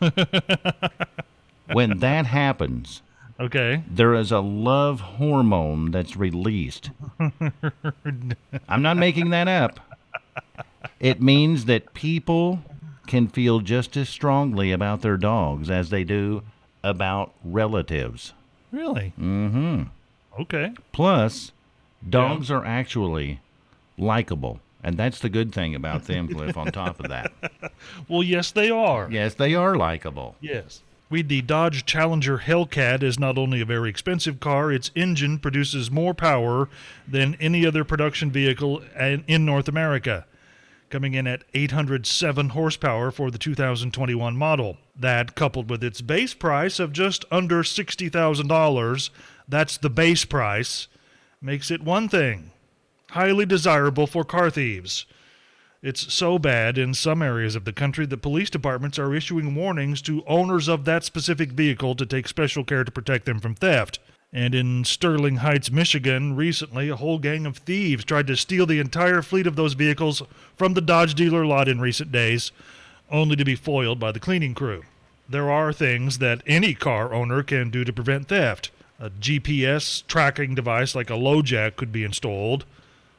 when 1.73 1.99
that 1.99 2.27
happens, 2.27 3.03
okay. 3.39 3.83
there 3.89 4.15
is 4.15 4.33
a 4.33 4.41
love 4.41 5.01
hormone 5.01 5.91
that's 5.91 6.17
released. 6.17 6.91
I'm 8.69 8.83
not 8.83 8.97
making 8.97 9.31
that 9.31 9.49
up. 9.49 9.81
It 11.01 11.23
means 11.23 11.67
that 11.67 11.95
people 11.95 12.63
can 13.07 13.29
feel 13.29 13.61
just 13.61 13.97
as 13.97 14.09
strongly 14.09 14.73
about 14.73 15.03
their 15.03 15.17
dogs 15.17 15.71
as 15.71 15.91
they 15.91 16.05
do 16.05 16.43
about 16.83 17.33
relatives. 17.45 18.33
Really? 18.73 19.13
Mm-hmm. 19.21 19.85
Okay. 20.41 20.73
Plus, 20.93 21.53
dogs 22.09 22.51
are 22.51 22.65
actually 22.65 23.41
likable. 23.97 24.61
And 24.85 24.99
that's 24.99 25.19
the 25.19 25.31
good 25.31 25.53
thing 25.53 25.75
about 25.75 26.05
them, 26.05 26.29
Cliff, 26.29 26.59
on 26.59 26.67
top 26.67 27.01
of 27.01 27.09
that. 27.09 27.33
Well, 28.09 28.23
yes, 28.23 28.51
they 28.51 28.71
are. 28.71 29.09
Yes, 29.11 29.35
they 29.35 29.55
are 29.55 29.75
likable. 29.75 30.37
Yes. 30.41 30.83
We 31.11 31.23
the 31.23 31.43
Dodge 31.43 31.85
Challenger 31.85 32.39
Hellcat 32.39 33.03
is 33.03 33.19
not 33.19 33.39
only 33.39 33.61
a 33.61 33.67
very 33.67 33.91
expensive 33.91 34.41
car, 34.41 34.71
its 34.71 34.91
engine 34.95 35.39
produces 35.39 35.91
more 35.91 36.15
power 36.15 36.69
than 37.07 37.37
any 37.41 37.67
other 37.67 37.85
production 37.85 38.31
vehicle 38.31 38.83
in 38.99 39.45
North 39.45 39.69
America, 39.69 40.27
coming 40.91 41.15
in 41.15 41.27
at 41.27 41.45
807 41.55 42.51
horsepower 42.51 43.11
for 43.11 43.31
the 43.31 43.39
2021 43.39 44.37
model. 44.37 44.79
That, 44.97 45.35
coupled 45.35 45.71
with 45.71 45.85
its 45.85 46.01
base 46.01 46.35
price 46.35 46.79
of 46.79 46.93
just 46.93 47.25
under 47.31 47.63
$60,000, 47.63 49.11
that's 49.49 49.77
the 49.77 49.91
base 49.91 50.25
price, 50.25 50.89
makes 51.41 51.71
it 51.71 51.83
one 51.83 52.09
thing 52.09 52.51
highly 53.15 53.47
desirable 53.47 54.09
for 54.09 54.25
car 54.25 54.51
thieves. 54.51 55.07
It's 55.83 56.13
so 56.13 56.39
bad 56.39 56.77
in 56.77 56.95
some 56.95 57.23
areas 57.23 57.55
of 57.55 57.65
the 57.65 57.73
country 57.73 58.07
that 58.07 58.23
police 58.23 58.51
departments 58.51 58.99
are 58.99 59.15
issuing 59.15 59.55
warnings 59.55 60.03
to 60.03 60.25
owners 60.27 60.67
of 60.67 60.85
that 60.85 61.05
specific 61.05 61.53
vehicle 61.53 61.95
to 61.95 62.07
take 62.07 62.27
special 62.27 62.65
care 62.65 62.83
to 62.83 62.91
protect 62.91 63.25
them 63.25 63.39
from 63.39 63.55
theft. 63.55 64.01
And 64.33 64.53
in 64.53 64.83
Sterling 64.83 65.37
Heights, 65.37 65.71
Michigan, 65.71 66.35
recently 66.35 66.89
a 66.89 66.97
whole 66.97 67.21
gang 67.21 67.47
of 67.47 67.59
thieves 67.59 68.05
tried 68.05 68.27
to 68.27 68.37
steal 68.37 68.67
the 68.67 68.81
entire 68.81 69.23
fleet 69.23 69.47
of 69.47 69.55
those 69.55 69.75
vehicles 69.75 70.23
from 70.57 70.75
the 70.75 70.81
Dodge 70.81 71.15
dealer 71.15 71.47
lot 71.47 71.69
in 71.69 71.81
recent 71.81 72.11
days, 72.11 72.51
only 73.13 73.37
to 73.37 73.45
be 73.45 73.55
foiled 73.55 74.01
by 74.01 74.11
the 74.11 74.19
cleaning 74.19 74.55
crew. 74.55 74.83
there 75.29 75.51
are 75.51 75.73
things 75.73 76.19
that 76.19 76.43
any 76.47 76.75
car 76.75 77.15
owner 77.15 77.43
can 77.43 77.71
do 77.71 77.85
to 77.85 77.93
prevent 77.93 78.29
theft. 78.29 78.71
A 78.99 79.11
GPS 79.11 80.05
tracking 80.07 80.55
device 80.55 80.95
like 80.95 81.11
a 81.11 81.15
LoJack 81.15 81.77
could 81.77 81.93
be 81.93 82.05
installed. 82.05 82.65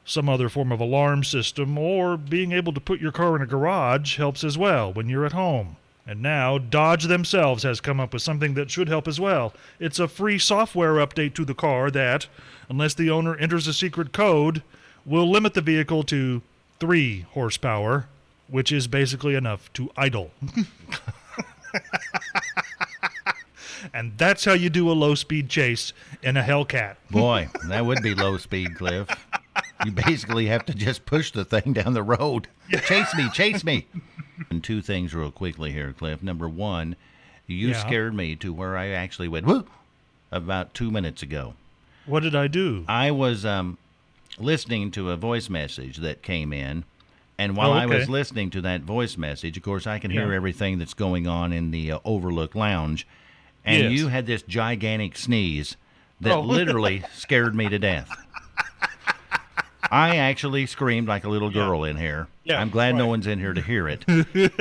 Some 0.06 0.30
other 0.30 0.50
form 0.50 0.72
of 0.72 0.80
alarm 0.80 1.24
system, 1.24 1.78
or 1.78 2.16
being 2.16 2.52
able 2.52 2.74
to 2.74 2.80
put 2.80 3.02
your 3.02 3.12
car 3.12 3.36
in 3.36 3.42
a 3.42 3.48
garage 3.48 4.18
helps 4.18 4.44
as 4.44 4.58
well 4.58 4.94
when 4.94 5.10
you're 5.10 5.26
at 5.26 5.34
home. 5.34 5.78
And 6.08 6.22
now, 6.22 6.60
Dodge 6.60 7.06
themselves 7.06 7.64
has 7.64 7.82
come 7.82 8.00
up 8.00 8.14
with 8.14 8.22
something 8.22 8.54
that 8.54 8.70
should 8.70 8.88
help 8.88 9.08
as 9.08 9.20
well. 9.20 9.54
It's 9.80 9.98
a 9.98 10.08
free 10.08 10.38
software 10.38 10.96
update 10.96 11.34
to 11.34 11.46
the 11.46 11.56
car 11.56 11.90
that, 11.90 12.28
unless 12.70 12.94
the 12.94 13.10
owner 13.10 13.36
enters 13.36 13.66
a 13.66 13.74
secret 13.74 14.14
code, 14.14 14.62
will 15.04 15.30
limit 15.30 15.56
the 15.56 15.62
vehicle 15.62 16.04
to 16.04 16.44
3 16.80 17.26
horsepower, 17.32 18.06
which 18.48 18.72
is 18.72 18.88
basically 18.88 19.34
enough 19.34 19.74
to 19.74 19.90
idle. 19.98 20.30
and 23.94 24.16
that's 24.20 24.46
how 24.46 24.54
you 24.54 24.70
do 24.70 24.92
a 24.92 24.94
low 24.94 25.16
speed 25.16 25.50
chase 25.50 25.92
in 26.22 26.38
a 26.38 26.44
Hellcat. 26.44 26.98
Boy, 27.10 27.50
that 27.68 27.84
would 27.84 28.04
be 28.04 28.14
low 28.14 28.38
speed, 28.38 28.76
Cliff. 28.76 29.08
You 29.86 29.92
basically 29.92 30.48
have 30.48 30.66
to 30.66 30.74
just 30.74 31.06
push 31.06 31.32
the 31.32 31.46
thing 31.46 31.74
down 31.74 31.94
the 31.94 32.04
road. 32.04 32.48
Chase 32.86 33.14
me, 33.16 33.30
chase 33.32 33.64
me. 33.64 33.86
And 34.50 34.64
two 34.64 34.82
things 34.82 35.14
real 35.14 35.32
quickly 35.32 35.72
here, 35.72 35.94
Cliff. 35.94 36.22
Number 36.24 36.50
one, 36.50 36.96
you 37.48 37.70
Yeah. 37.70 37.80
scared 37.86 38.14
me 38.14 38.36
to 38.38 38.52
where 38.54 38.76
I 38.78 38.90
actually 38.90 39.28
went 39.28 39.46
whoop 39.46 39.70
about 40.32 40.74
two 40.74 40.92
minutes 40.92 41.22
ago. 41.24 41.54
What 42.06 42.24
did 42.24 42.36
I 42.36 42.48
do? 42.48 42.84
I 42.88 43.12
was 43.12 43.46
um, 43.46 43.78
listening 44.38 44.92
to 44.92 45.12
a 45.12 45.16
voice 45.18 45.50
message 45.50 45.98
that 45.98 46.22
came 46.22 46.52
in, 46.54 46.84
and 47.38 47.56
while 47.56 47.72
Oh, 47.72 47.74
I 47.74 47.86
was 47.86 48.10
listening 48.10 48.50
to 48.52 48.62
that 48.62 48.82
voice 48.82 49.18
message, 49.18 49.58
of 49.58 49.64
course, 49.64 49.88
I 49.88 50.00
can 50.00 50.12
hear 50.12 50.30
Yeah. 50.32 50.36
everything 50.36 50.78
that's 50.80 50.94
going 50.94 51.28
on 51.28 51.54
in 51.54 51.72
the 51.72 51.94
uh, 51.94 52.00
Overlook 52.06 52.56
Lounge, 52.56 53.06
and 53.64 53.84
Yes. 53.84 53.92
you 53.94 54.08
had 54.10 54.26
this 54.26 54.42
gigantic 54.42 55.18
sneeze 55.18 55.78
that 56.22 56.34
Oh. 56.34 56.42
literally 56.58 57.04
scared 57.14 57.56
me 57.56 57.70
to 57.70 57.80
death. 57.80 58.10
I 59.92 60.18
actually 60.18 60.66
screamed 60.66 61.08
like 61.08 61.24
a 61.24 61.30
little 61.30 61.50
girl 61.50 61.84
in 61.84 61.98
here. 61.98 62.28
Yeah, 62.44 62.60
I'm 62.62 62.70
glad 62.70 62.96
no 62.96 63.08
one's 63.08 63.28
in 63.28 63.40
here 63.40 63.54
to 63.54 63.62
hear 63.62 63.88
it. 63.88 64.06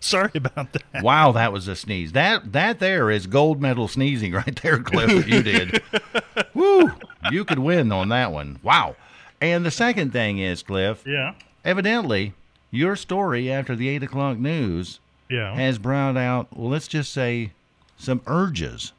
Sorry 0.00 0.30
about 0.34 0.72
that. 0.74 1.02
wow, 1.02 1.32
that 1.32 1.50
was 1.52 1.66
a 1.66 1.74
sneeze. 1.74 2.12
That 2.12 2.52
that 2.52 2.78
there 2.78 3.10
is 3.10 3.26
gold 3.26 3.62
medal 3.62 3.88
sneezing 3.88 4.32
right 4.32 4.58
there, 4.62 4.78
Cliff. 4.82 5.26
You 5.26 5.42
did. 5.42 5.82
Woo! 6.54 6.92
You 7.30 7.44
could 7.44 7.58
win 7.60 7.90
on 7.90 8.10
that 8.10 8.30
one. 8.30 8.58
Wow. 8.62 8.96
And 9.40 9.64
the 9.64 9.70
second 9.70 10.12
thing 10.12 10.38
is, 10.38 10.62
Cliff, 10.62 11.02
Yeah. 11.06 11.34
evidently 11.64 12.34
your 12.70 12.96
story 12.96 13.50
after 13.50 13.74
the 13.74 13.88
eight 13.88 14.02
o'clock 14.02 14.36
news 14.38 15.00
Yeah. 15.30 15.54
has 15.54 15.78
brought 15.78 16.16
out, 16.18 16.48
well, 16.54 16.70
let's 16.70 16.88
just 16.88 17.12
say, 17.12 17.52
some 17.96 18.20
urges 18.26 18.92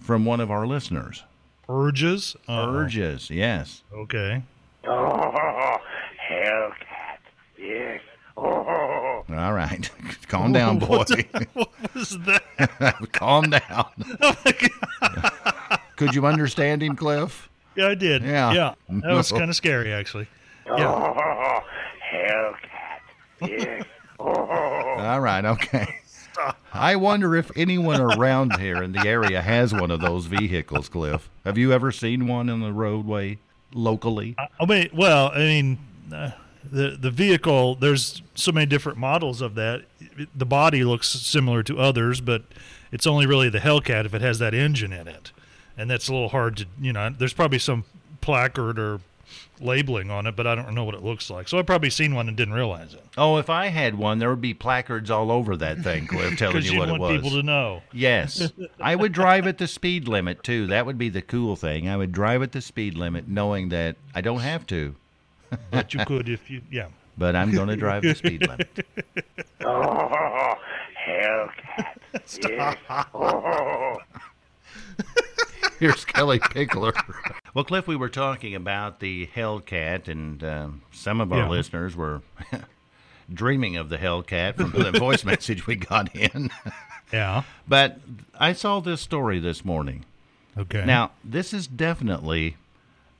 from 0.00 0.24
one 0.24 0.40
of 0.40 0.50
our 0.50 0.66
listeners. 0.66 1.22
Urges? 1.68 2.34
Uh-oh. 2.48 2.74
Urges, 2.74 3.30
yes. 3.30 3.82
Okay. 3.94 4.42
Oh, 4.90 5.76
Hellcat. 6.30 7.18
Yes. 7.58 8.00
Oh. 8.36 9.24
All 9.28 9.52
right. 9.52 9.90
Calm 10.28 10.52
down, 10.52 10.78
boy. 10.80 10.98
What, 10.98 11.10
what 11.54 11.94
was 11.94 12.18
that? 12.20 13.08
Calm 13.12 13.50
down. 13.50 13.86
Oh, 14.20 14.34
Could 15.96 16.14
you 16.14 16.26
understand 16.26 16.82
him, 16.82 16.96
Cliff? 16.96 17.48
Yeah, 17.76 17.88
I 17.88 17.94
did. 17.94 18.22
Yeah. 18.22 18.52
Yeah. 18.52 18.74
That 18.88 19.12
was 19.14 19.30
kind 19.30 19.50
of 19.50 19.56
scary, 19.56 19.92
actually. 19.92 20.28
Yeah. 20.66 20.88
Oh, 20.88 21.60
Hellcat. 22.12 23.48
Yes. 23.48 23.84
Oh. 24.18 24.24
All 24.26 25.20
right, 25.20 25.44
okay. 25.44 25.96
I 26.72 26.96
wonder 26.96 27.34
if 27.36 27.50
anyone 27.56 28.00
around 28.00 28.58
here 28.58 28.82
in 28.82 28.92
the 28.92 29.06
area 29.06 29.42
has 29.42 29.72
one 29.72 29.90
of 29.90 30.00
those 30.00 30.26
vehicles, 30.26 30.88
Cliff. 30.88 31.28
Have 31.44 31.58
you 31.58 31.72
ever 31.72 31.90
seen 31.92 32.26
one 32.28 32.48
in 32.48 32.60
the 32.60 32.72
roadway 32.72 33.38
locally? 33.72 34.36
I 34.38 34.66
mean, 34.66 34.90
well, 34.92 35.30
I 35.32 35.38
mean, 35.38 35.78
uh, 36.12 36.30
the 36.64 36.96
the 37.00 37.10
vehicle. 37.10 37.74
There's 37.74 38.22
so 38.34 38.52
many 38.52 38.66
different 38.66 38.98
models 38.98 39.40
of 39.40 39.54
that. 39.54 39.84
The 40.34 40.46
body 40.46 40.84
looks 40.84 41.08
similar 41.08 41.62
to 41.64 41.78
others, 41.78 42.20
but 42.20 42.44
it's 42.92 43.06
only 43.06 43.26
really 43.26 43.48
the 43.48 43.58
Hellcat 43.58 44.04
if 44.04 44.14
it 44.14 44.20
has 44.20 44.38
that 44.38 44.54
engine 44.54 44.92
in 44.92 45.08
it, 45.08 45.32
and 45.76 45.90
that's 45.90 46.08
a 46.08 46.12
little 46.12 46.30
hard 46.30 46.58
to, 46.58 46.66
you 46.80 46.92
know. 46.92 47.10
There's 47.10 47.32
probably 47.32 47.58
some 47.58 47.84
placard 48.20 48.78
or 48.78 49.00
labeling 49.60 50.10
on 50.10 50.26
it, 50.26 50.36
but 50.36 50.46
I 50.46 50.54
don't 50.54 50.74
know 50.74 50.84
what 50.84 50.94
it 50.94 51.02
looks 51.02 51.30
like. 51.30 51.48
So 51.48 51.58
I've 51.58 51.66
probably 51.66 51.90
seen 51.90 52.14
one 52.14 52.28
and 52.28 52.36
didn't 52.36 52.54
realize 52.54 52.94
it 52.94 53.04
Oh, 53.16 53.38
if 53.38 53.50
I 53.50 53.66
had 53.68 53.96
one, 53.96 54.18
there 54.18 54.30
would 54.30 54.40
be 54.40 54.54
placards 54.54 55.10
all 55.10 55.30
over 55.32 55.56
that 55.56 55.78
thing, 55.80 56.06
Cliff, 56.06 56.36
telling 56.38 56.62
you 56.64 56.72
you 56.72 56.78
what 56.78 56.88
it 56.88 56.92
want 56.92 57.02
was. 57.02 57.12
people 57.16 57.30
to 57.30 57.42
know. 57.42 57.82
Yes. 57.92 58.52
I 58.80 58.94
would 58.94 59.12
drive 59.12 59.46
at 59.46 59.58
the 59.58 59.66
speed 59.66 60.06
limit, 60.08 60.42
too. 60.42 60.66
That 60.68 60.86
would 60.86 60.98
be 60.98 61.08
the 61.08 61.22
cool 61.22 61.56
thing. 61.56 61.88
I 61.88 61.96
would 61.96 62.12
drive 62.12 62.42
at 62.42 62.52
the 62.52 62.60
speed 62.60 62.94
limit 62.96 63.26
knowing 63.28 63.68
that 63.70 63.96
I 64.14 64.20
don't 64.20 64.40
have 64.40 64.66
to, 64.68 64.94
But 65.70 65.94
you 65.94 66.04
could 66.04 66.28
if 66.28 66.50
you, 66.50 66.62
yeah. 66.70 66.88
but 67.16 67.34
I'm 67.34 67.52
going 67.52 67.68
to 67.68 67.76
drive 67.76 68.02
the 68.02 68.14
speed 68.14 68.46
limit. 68.46 68.86
Oh, 69.64 70.54
Hellcat. 71.06 71.96
Yes. 72.12 72.76
Oh. 73.14 73.96
Here's 75.78 76.04
Kellie 76.04 76.40
Pickler. 76.40 76.92
Well, 77.58 77.64
Cliff, 77.64 77.88
we 77.88 77.96
were 77.96 78.08
talking 78.08 78.54
about 78.54 79.00
the 79.00 79.26
Hellcat, 79.34 80.06
and 80.06 80.44
um, 80.44 80.82
some 80.92 81.20
of 81.20 81.32
our 81.32 81.40
Yeah. 81.40 81.48
listeners 81.48 81.96
were 81.96 82.22
dreaming 83.34 83.76
of 83.76 83.88
the 83.88 83.98
Hellcat 83.98 84.54
from 84.54 84.70
the 84.70 84.92
voice 84.96 85.24
message 85.24 85.66
we 85.66 85.74
got 85.74 86.14
in. 86.14 86.50
Yeah. 87.12 87.42
but 87.66 87.98
I 88.38 88.52
saw 88.52 88.78
this 88.78 89.00
story 89.00 89.40
this 89.40 89.64
morning. 89.64 90.04
Okay. 90.56 90.84
Now, 90.84 91.10
this 91.24 91.52
is 91.52 91.66
definitely 91.66 92.56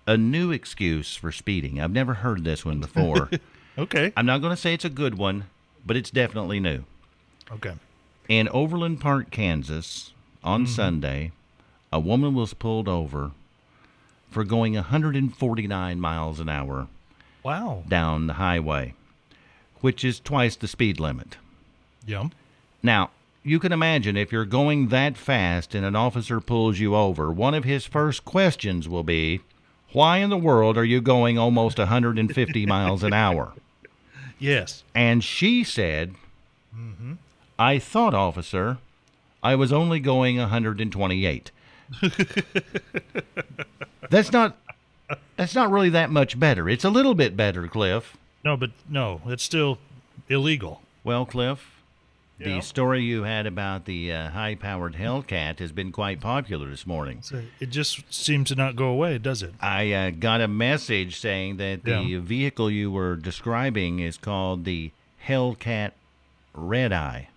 a 0.07 0.16
new 0.16 0.52
excuse 0.52 1.16
for 1.16 1.33
speeding. 1.33 1.80
I've 1.80 1.90
never 1.90 2.14
heard 2.14 2.45
this 2.45 2.64
one 2.64 2.78
before. 2.78 3.28
Okay. 3.76 4.12
I'm 4.16 4.26
not 4.26 4.40
going 4.40 4.54
to 4.54 4.61
say 4.61 4.73
it's 4.73 4.85
a 4.85 4.88
good 4.88 5.18
one, 5.18 5.47
but 5.85 5.97
it's 5.97 6.11
definitely 6.12 6.61
new. 6.61 6.85
Okay. 7.50 7.73
In 8.28 8.49
Overland 8.50 9.00
Park, 9.00 9.33
Kansas, 9.33 10.12
on 10.45 10.64
Sunday, 10.68 11.33
a 11.92 11.99
woman 11.99 12.35
was 12.35 12.54
pulled 12.54 12.87
over 12.88 13.33
for 14.30 14.44
going 14.44 14.75
149 14.75 16.00
miles 16.00 16.40
an 16.40 16.49
hour 16.49 16.88
Wow. 17.42 17.82
down 17.88 18.26
the 18.26 18.35
highway, 18.35 18.94
which 19.80 20.04
is 20.04 20.20
twice 20.20 20.56
the 20.56 20.68
speed 20.68 21.00
limit. 21.00 21.37
Yeah. 22.06 22.28
Now, 22.82 23.11
you 23.42 23.58
can 23.58 23.73
imagine 23.73 24.16
if 24.16 24.32
you're 24.32 24.44
going 24.44 24.88
that 24.88 25.16
fast 25.16 25.75
and 25.75 25.85
an 25.85 25.97
officer 25.97 26.40
pulls 26.40 26.78
you 26.78 26.94
over, 26.94 27.30
one 27.32 27.54
of 27.54 27.64
his 27.64 27.87
first 27.87 28.25
questions 28.25 28.88
will 28.88 29.02
be, 29.04 29.40
Why 29.92 30.18
in 30.18 30.28
the 30.30 30.37
world 30.37 30.76
are 30.76 30.85
you 30.85 31.00
going 31.00 31.38
almost 31.38 31.78
150 31.78 32.66
miles 32.75 33.02
an 33.02 33.12
hour? 33.14 33.52
Yes. 34.38 34.85
And 34.94 35.25
she 35.25 35.64
said, 35.64 36.14
mm-hmm. 36.76 37.14
I 37.58 37.78
thought, 37.78 38.14
officer, 38.14 38.78
I 39.42 39.54
was 39.54 39.73
only 39.73 39.99
going 40.00 40.37
128. 40.37 41.50
that's 44.11 44.33
not 44.33 44.57
that's 45.37 45.54
not 45.54 45.71
really 45.71 45.90
that 45.90 46.11
much 46.11 46.38
better. 46.38 46.68
It's 46.68 46.85
a 46.85 46.90
little 46.90 47.14
bit 47.14 47.37
better, 47.37 47.66
Cliff. 47.68 48.16
No, 48.45 48.57
but 48.57 48.71
no, 48.88 49.21
it's 49.26 49.42
still 49.42 49.78
illegal. 50.28 50.83
Well, 51.04 51.25
Cliff, 51.25 51.80
the 52.38 52.61
story 52.61 53.02
you 53.02 53.25
had 53.25 53.47
about 53.47 53.85
the 53.87 54.12
uh, 54.12 54.30
high-powered 54.30 54.95
Hellcat 54.95 55.59
has 55.59 55.73
been 55.73 55.90
quite 55.90 56.21
popular 56.21 56.68
this 56.68 56.87
morning. 56.87 57.21
So 57.23 57.42
it 57.59 57.71
just 57.71 58.12
seems 58.12 58.49
to 58.50 58.54
not 58.54 58.76
go 58.76 58.87
away, 58.87 59.18
does 59.18 59.42
it? 59.42 59.54
I 59.61 59.92
uh, 59.92 60.11
got 60.11 60.40
a 60.40 60.49
message 60.49 61.18
saying 61.18 61.57
that 61.57 61.85
the 61.85 62.02
Yeah. 62.02 62.21
vehicle 62.21 62.71
you 62.71 62.90
were 62.90 63.16
describing 63.16 63.99
is 64.00 64.18
called 64.18 64.64
the 64.64 64.92
Hellcat 65.26 65.92
Red 66.54 66.92
Eye. 66.92 67.28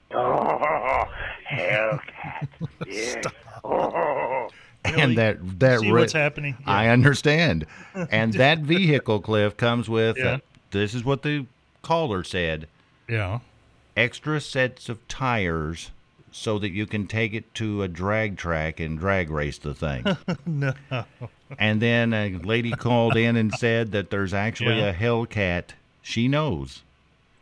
Hellcat. 1.92 2.48
Yes. 2.88 3.18
Oh. 3.64 4.48
Really? 4.84 5.02
And 5.02 5.18
that 5.18 5.60
that 5.60 5.80
See 5.82 5.92
re- 5.92 6.02
what's 6.02 6.14
happening? 6.14 6.58
I 6.66 6.88
understand. 6.88 7.66
And 8.12 8.34
that 8.34 8.60
vehicle, 8.60 9.20
Cliff, 9.22 9.56
comes 9.58 9.88
with. 9.88 10.18
Yeah. 10.18 10.26
Uh, 10.36 10.38
this 10.72 10.94
is 10.96 11.04
what 11.06 11.22
the 11.22 11.46
caller 11.84 12.24
said: 12.24 12.68
Yeah. 13.08 13.40
extra 13.96 14.42
sets 14.42 14.90
of 14.90 15.08
tires, 15.08 15.92
so 16.32 16.58
that 16.58 16.72
you 16.72 16.88
can 16.88 17.06
take 17.06 17.34
it 17.36 17.54
to 17.56 17.84
a 17.84 17.88
drag 17.88 18.38
track 18.38 18.80
and 18.80 18.98
drag 18.98 19.30
race 19.30 19.60
the 19.60 19.76
thing. 19.76 20.04
no. 20.48 20.74
and 21.60 21.80
then 21.82 22.14
a 22.14 22.38
lady 22.38 22.72
called 22.72 23.16
in 23.16 23.36
and 23.36 23.54
said 23.54 23.92
that 23.92 24.10
there's 24.10 24.34
actually 24.34 24.80
Yeah. 24.80 24.88
a 24.90 24.94
Hellcat 24.94 25.74
she 26.02 26.28
knows 26.28 26.82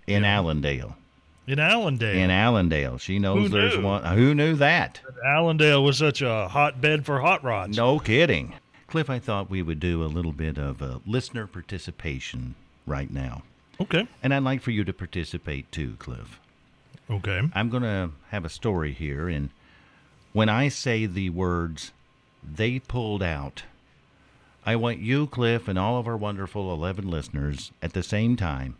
in 0.07 0.25
Allendale. 0.25 0.97
In 1.49 1.57
Allendale. 1.57 2.15
In 2.15 2.29
Allendale, 2.29 2.99
she 2.99 3.17
knows 3.17 3.43
Who 3.43 3.49
there's 3.49 3.75
knew? 3.75 3.83
one. 3.83 4.03
Who 4.15 4.35
knew 4.35 4.53
that? 4.57 5.01
Allendale 5.25 5.83
was 5.83 5.97
such 5.97 6.21
a 6.21 6.47
hotbed 6.47 7.07
for 7.07 7.21
hot 7.21 7.43
rods. 7.43 7.75
No 7.75 7.97
kidding. 7.97 8.53
Cliff, 8.85 9.09
I 9.09 9.17
thought 9.17 9.49
we 9.49 9.63
would 9.63 9.79
do 9.79 10.03
a 10.03 10.05
little 10.05 10.31
bit 10.31 10.59
of 10.59 10.79
uh, 10.83 10.99
listener 11.07 11.47
participation 11.47 12.53
right 12.85 13.09
now. 13.11 13.41
Okay. 13.81 14.07
And 14.21 14.31
I'd 14.31 14.43
like 14.43 14.61
for 14.61 14.69
you 14.69 14.83
to 14.83 14.93
participate 14.93 15.71
too, 15.71 15.95
Cliff. 15.97 16.39
Okay. 17.09 17.41
I'm 17.55 17.69
going 17.69 17.81
to 17.81 18.11
have 18.29 18.45
a 18.45 18.49
story 18.49 18.91
here. 18.91 19.27
And 19.27 19.49
when 20.33 20.49
I 20.49 20.67
say 20.67 21.07
the 21.07 21.31
words, 21.31 21.93
they 22.43 22.77
pulled 22.77 23.23
out, 23.23 23.63
I 24.67 24.75
want 24.75 24.99
you, 24.99 25.25
Cliff, 25.25 25.67
and 25.67 25.79
all 25.79 25.97
of 25.97 26.07
our 26.07 26.17
wonderful 26.17 26.71
11 26.71 27.09
listeners 27.09 27.71
at 27.81 27.93
the 27.93 28.03
same 28.03 28.35
time. 28.35 28.75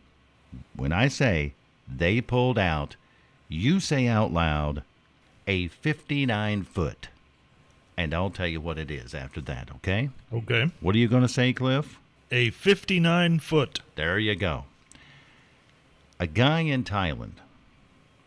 When 0.75 0.91
I 0.91 1.07
say 1.07 1.53
they 1.93 2.21
pulled 2.21 2.57
out, 2.57 2.95
you 3.47 3.79
say 3.79 4.07
out 4.07 4.31
loud, 4.31 4.83
a 5.47 5.67
59 5.67 6.63
foot. 6.63 7.09
And 7.97 8.13
I'll 8.13 8.29
tell 8.29 8.47
you 8.47 8.61
what 8.61 8.77
it 8.77 8.89
is 8.89 9.13
after 9.13 9.41
that, 9.41 9.69
okay? 9.77 10.09
Okay. 10.31 10.71
What 10.79 10.95
are 10.95 10.99
you 10.99 11.07
going 11.07 11.23
to 11.23 11.27
say, 11.27 11.51
Cliff? 11.51 11.99
A 12.31 12.51
59 12.51 13.39
foot. 13.39 13.81
There 13.95 14.19
you 14.19 14.35
go. 14.35 14.65
A 16.19 16.27
guy 16.27 16.61
in 16.61 16.83
Thailand 16.83 17.33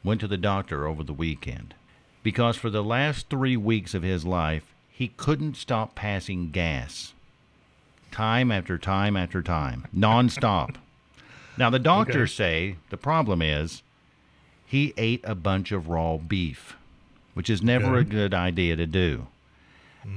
went 0.03 0.21
to 0.21 0.29
the 0.29 0.37
doctor 0.37 0.87
over 0.87 1.05
the 1.05 1.13
weekend 1.13 1.75
because 2.23 2.57
for 2.57 2.71
the 2.71 2.83
last 2.83 3.29
three 3.29 3.57
weeks 3.57 3.95
of 3.95 4.03
his 4.03 4.25
life, 4.25 4.75
he 4.91 5.09
couldn't 5.09 5.57
stop 5.57 5.95
passing 5.95 6.51
gas. 6.51 7.13
Time 8.11 8.51
after 8.51 8.77
time 8.77 9.17
after 9.17 9.43
time, 9.43 9.87
nonstop. 9.97 10.77
Now, 11.57 11.71
the 11.71 11.79
doctors 11.79 12.33
say 12.33 12.77
the 12.91 12.97
problem 12.97 13.43
is 13.43 13.83
he 14.65 14.95
ate 14.97 15.21
a 15.25 15.35
bunch 15.35 15.71
of 15.73 15.89
raw 15.89 16.17
beef, 16.17 16.77
which 17.35 17.51
is 17.51 17.63
never 17.63 17.97
a 17.97 18.05
good 18.05 18.33
idea 18.33 18.77
to 18.77 18.87
do. 18.87 19.27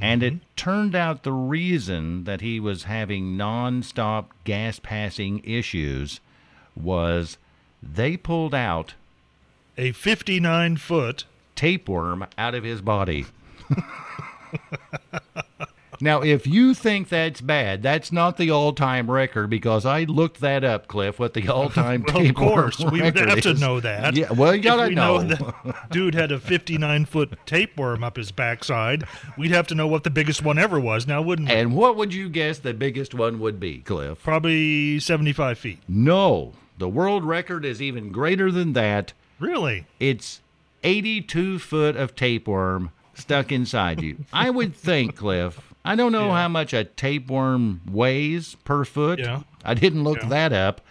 And 0.02 0.24
it 0.24 0.34
mm-hmm. 0.34 0.44
turned 0.56 0.96
out 0.96 1.24
the 1.24 1.32
reason 1.32 2.24
that 2.24 2.42
he 2.42 2.60
was 2.60 2.84
having 2.84 3.38
non-stop 3.38 4.32
gas 4.44 4.80
passing 4.80 5.42
issues 5.44 6.20
was 6.76 7.38
they 7.84 8.18
pulled 8.18 8.56
out 8.56 8.96
A 9.78 9.92
59 9.92 10.78
foot. 10.78 11.26
tapeworm 11.56 12.26
out 12.38 12.56
of 12.56 12.64
his 12.64 12.82
body. 12.82 13.26
now, 16.06 16.22
if 16.22 16.48
you 16.48 16.74
think 16.74 17.10
that's 17.10 17.42
bad, 17.42 17.84
that's 17.84 18.12
not 18.12 18.38
the 18.38 18.52
all-time 18.52 19.10
record 19.12 19.50
because 19.50 19.86
I 19.86 20.04
looked 20.04 20.40
that 20.40 20.64
up, 20.64 20.88
Cliff. 20.88 21.20
What 21.20 21.34
the 21.34 21.50
all-time 21.50 22.06
Well, 22.14 22.26
of 22.26 22.36
course, 22.36 22.80
we 22.80 23.02
would 23.02 23.18
have 23.18 23.42
to 23.42 23.56
know 23.56 23.80
that. 23.80 24.16
Yeah, 24.16 24.32
well, 24.32 24.56
you 24.56 24.62
gotta 24.62 24.90
we 24.90 24.96
know. 24.96 25.24
that 25.24 25.90
dude 25.90 26.14
had 26.14 26.32
a 26.32 26.40
59 26.40 27.06
foot 27.06 27.34
tapeworm 27.46 28.04
up 28.04 28.18
his 28.18 28.32
backside. 28.32 29.04
We'd 29.38 29.52
have 29.52 29.68
to 29.68 29.76
know 29.76 29.88
what 29.88 30.04
the 30.04 30.10
biggest 30.10 30.44
one 30.44 30.58
ever 30.58 30.80
was 30.80 31.08
now, 31.08 31.22
wouldn't 31.22 31.50
we? 31.50 31.56
and 31.56 31.76
what 31.76 31.98
would 31.98 32.14
you 32.14 32.30
guess 32.30 32.60
the 32.60 32.74
biggest 32.74 33.14
one 33.14 33.40
would 33.40 33.60
be, 33.60 33.80
Cliff? 33.80 34.22
Probably 34.24 35.00
75 35.00 35.58
feet. 35.58 35.80
No, 35.88 36.54
the 36.78 36.88
world 36.88 37.24
record 37.26 37.66
is 37.66 37.82
even 37.82 38.12
greater 38.12 38.52
than 38.52 38.74
that. 38.74 39.14
Really? 39.40 39.88
It's 40.00 40.42
82 40.84 41.60
foot 41.60 41.96
of 41.96 42.16
tapeworm 42.16 42.92
stuck 43.16 43.52
inside 43.52 44.02
you. 44.02 44.18
I 44.32 44.50
would 44.50 44.76
think, 44.76 45.16
Cliff. 45.16 45.74
I 45.86 45.96
don't 45.96 46.12
know 46.12 46.28
Yeah. 46.28 46.42
how 46.42 46.48
much 46.50 46.74
a 46.74 46.84
tapeworm 46.84 47.82
weighs 47.90 48.56
per 48.66 48.84
foot. 48.86 49.20
Yeah. 49.20 49.42
I 49.64 49.74
didn't 49.74 50.04
look 50.04 50.22
Yeah. 50.24 50.30
that 50.30 50.54
up. 50.54 50.82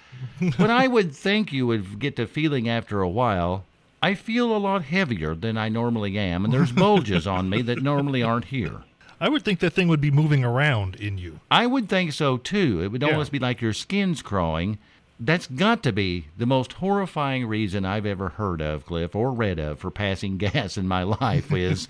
but 0.59 0.71
I 0.71 0.87
would 0.87 1.15
think 1.15 1.53
you 1.53 1.67
would 1.67 1.99
get 1.99 2.17
the 2.17 2.27
feeling 2.27 2.69
after 2.69 3.01
a 3.03 3.09
while. 3.09 3.65
I 4.03 4.15
feel 4.15 4.55
a 4.55 4.59
lot 4.59 4.85
heavier 4.85 5.35
than 5.35 5.57
I 5.59 5.69
normally 5.69 6.17
am, 6.19 6.45
and 6.45 6.53
there's 6.55 6.73
bulges 6.85 7.27
on 7.27 7.49
me 7.51 7.63
that 7.63 7.83
normally 7.83 8.23
aren't 8.23 8.47
here. 8.47 8.83
I 9.21 9.29
would 9.29 9.43
think 9.45 9.61
that 9.61 9.73
thing 9.73 9.89
would 9.89 10.01
be 10.01 10.11
moving 10.11 10.45
around 10.45 10.97
in 10.97 11.19
you. 11.19 11.41
I 11.51 11.67
would 11.67 11.89
think 11.89 12.13
so 12.13 12.37
too. 12.37 12.83
It 12.83 12.89
would 12.93 13.03
Yeah. 13.03 13.09
almost 13.11 13.33
be 13.33 13.39
like 13.39 13.61
your 13.61 13.73
skin's 13.73 14.23
crawling. 14.23 14.79
That's 15.21 15.47
got 15.47 15.83
to 15.85 15.93
be 15.93 16.27
the 16.37 16.45
most 16.47 16.75
horrifying 16.75 17.47
reason 17.47 17.85
I've 17.85 18.05
ever 18.05 18.31
heard 18.31 18.61
of, 18.61 18.85
Cliff, 18.85 19.15
or 19.15 19.31
read 19.31 19.59
of 19.61 19.79
for 19.79 19.91
passing 19.91 20.37
gas 20.39 20.77
in 20.77 20.89
my 20.89 21.03
life 21.05 21.53
is 21.53 21.87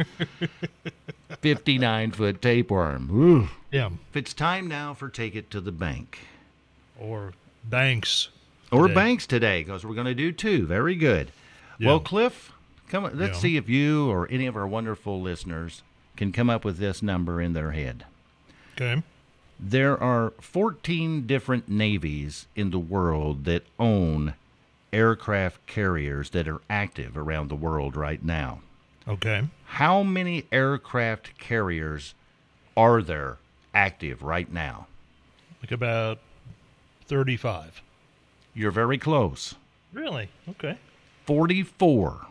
59 1.44 2.12
foot 2.12 2.40
tapeworm. 2.40 3.10
Ooh. 3.12 3.48
Yeah. 3.70 3.90
If 4.08 4.16
it's 4.16 4.32
time 4.32 4.66
now 4.66 4.94
for 4.94 5.10
take 5.10 5.36
it 5.36 5.50
to 5.50 5.60
the 5.60 5.72
bank. 5.72 6.20
Or 6.98 7.34
banks. 7.62 8.30
Or 8.72 8.88
Today. 8.88 8.94
banks 8.94 9.26
today, 9.26 9.62
because 9.62 9.84
we're 9.84 9.92
going 9.94 10.06
to 10.06 10.14
do 10.14 10.32
two. 10.32 10.64
Very 10.66 10.94
good. 10.94 11.32
Well, 11.78 12.00
Cliff, 12.00 12.50
come 12.88 13.04
on, 13.04 13.18
let's 13.18 13.34
Yeah. 13.36 13.40
see 13.42 13.56
if 13.58 13.68
you 13.68 14.08
or 14.08 14.26
any 14.30 14.46
of 14.46 14.56
our 14.56 14.66
wonderful 14.66 15.20
listeners 15.20 15.82
can 16.16 16.32
come 16.32 16.48
up 16.48 16.64
with 16.64 16.78
this 16.78 17.02
number 17.02 17.42
in 17.42 17.52
their 17.52 17.72
head. 17.72 18.06
Okay. 18.74 19.02
There 19.60 20.02
are 20.02 20.32
14 20.40 21.26
different 21.26 21.68
navies 21.68 22.46
in 22.56 22.70
the 22.70 22.78
world 22.78 23.44
that 23.44 23.66
own 23.78 24.32
aircraft 24.94 25.66
carriers 25.66 26.30
that 26.30 26.48
are 26.48 26.62
active 26.70 27.18
around 27.18 27.48
the 27.50 27.54
world 27.54 27.96
right 27.96 28.24
now. 28.24 28.60
Okay. 29.06 29.44
How 29.66 30.02
many 30.02 30.44
aircraft 30.50 31.38
carriers 31.38 32.14
are 32.76 33.02
there 33.02 33.38
active 33.74 34.22
right 34.22 34.50
now? 34.50 34.86
Like 35.62 35.72
about 35.72 36.18
35. 37.06 37.82
You're 38.54 38.70
very 38.70 38.98
close. 38.98 39.54
Really? 39.92 40.28
Okay. 40.48 40.78
44. 41.26 42.26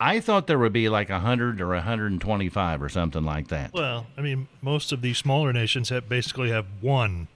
I 0.00 0.18
thought 0.20 0.46
there 0.46 0.58
would 0.58 0.72
be 0.72 0.88
like 0.88 1.10
100 1.10 1.60
or 1.60 1.68
125 1.68 2.82
or 2.82 2.88
something 2.88 3.24
like 3.24 3.48
that. 3.48 3.72
Well, 3.72 4.06
I 4.16 4.20
mean, 4.20 4.48
most 4.60 4.90
of 4.90 5.00
these 5.00 5.18
smaller 5.18 5.52
nations 5.52 5.90
have 5.90 6.08
basically 6.08 6.50
have 6.50 6.66
one 6.80 7.28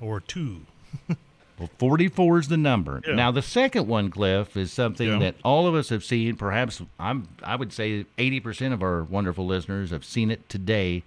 or 0.00 0.20
two. 0.20 0.62
Well, 1.58 1.70
44 1.78 2.38
is 2.38 2.48
the 2.48 2.56
number. 2.56 3.00
Yeah. 3.06 3.14
Now, 3.14 3.30
the 3.32 3.42
second 3.42 3.88
one, 3.88 4.10
Cliff, 4.10 4.56
is 4.56 4.72
something 4.72 5.08
Yeah. 5.08 5.18
that 5.18 5.34
all 5.44 5.66
of 5.66 5.74
us 5.74 5.88
have 5.88 6.04
seen. 6.04 6.36
Perhaps 6.36 6.82
I'm, 7.00 7.28
I 7.42 7.56
would 7.56 7.72
say 7.72 8.06
80% 8.16 8.72
of 8.72 8.82
our 8.82 9.02
wonderful 9.02 9.46
listeners 9.46 9.90
have 9.90 10.04
seen 10.04 10.30
it 10.30 10.48
today 10.48 11.02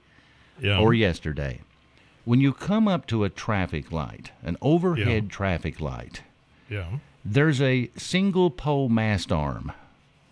Yeah. 0.61 0.79
or 0.79 0.93
yesterday. 0.93 1.61
When 2.25 2.39
you 2.41 2.53
come 2.53 2.87
up 2.87 3.07
to 3.07 3.23
a 3.23 3.29
traffic 3.29 3.91
light, 3.91 4.31
an 4.43 4.57
overhead 4.61 5.29
traffic 5.29 5.79
light, 5.81 6.21
yeah. 6.69 6.97
there's 7.25 7.61
a 7.61 7.89
single 7.97 8.49
pole 8.51 8.89
mast 8.89 9.31
arm 9.31 9.71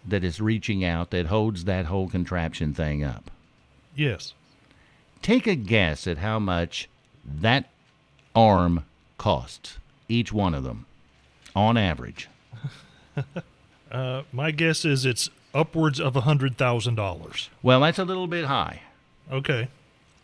that 0.08 0.24
is 0.24 0.40
reaching 0.42 0.84
out 0.84 1.12
that 1.12 1.28
holds 1.28 1.64
that 1.66 1.86
whole 1.88 2.08
contraption 2.10 2.74
thing 2.74 3.04
up. 3.04 3.32
Yes. 3.96 4.34
Take 5.22 5.48
a 5.48 5.56
guess 5.56 6.06
at 6.08 6.20
how 6.20 6.40
much 6.40 6.88
that 7.26 7.70
arm 8.36 8.86
costs, 9.18 9.78
each 10.10 10.34
one 10.34 10.54
of 10.54 10.64
them, 10.64 10.86
on 11.56 11.78
average. 11.78 12.28
Uh, 13.92 14.22
my 14.32 14.52
guess 14.52 14.86
is 14.86 15.04
it's 15.04 15.32
upwards 15.52 16.00
of 16.00 16.16
a 16.16 16.22
hundred 16.22 16.56
thousand 16.60 16.94
dollars. 16.94 17.50
Well, 17.64 17.80
that's 17.80 17.98
a 17.98 18.06
little 18.06 18.28
bit 18.28 18.46
high, 18.46 18.84
Okay. 19.32 19.68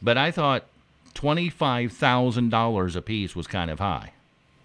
but 0.03 0.19
I 0.19 0.29
thought 0.29 0.65
$25,000 1.15 2.95
a 2.95 3.01
piece 3.01 3.35
was 3.35 3.47
kind 3.47 3.71
of 3.71 3.79
high. 3.79 4.11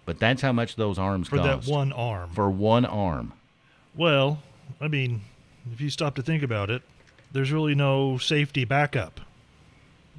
But 0.05 0.19
that's 0.19 0.41
how 0.41 0.51
much 0.51 0.75
those 0.75 0.99
arms 0.99 1.27
For 1.29 1.37
cost. 1.37 1.65
that 1.67 1.71
one 1.71 1.91
arm. 1.93 2.29
For 2.31 2.49
one 2.49 2.85
arm. 2.85 3.33
Well, 3.95 4.41
I 4.79 4.87
mean, 4.87 5.21
if 5.73 5.81
you 5.81 5.89
stop 5.89 6.15
to 6.15 6.21
think 6.21 6.43
about 6.43 6.69
it, 6.69 6.81
there's 7.31 7.51
really 7.51 7.75
no 7.75 8.17
safety 8.17 8.65
backup. 8.65 9.19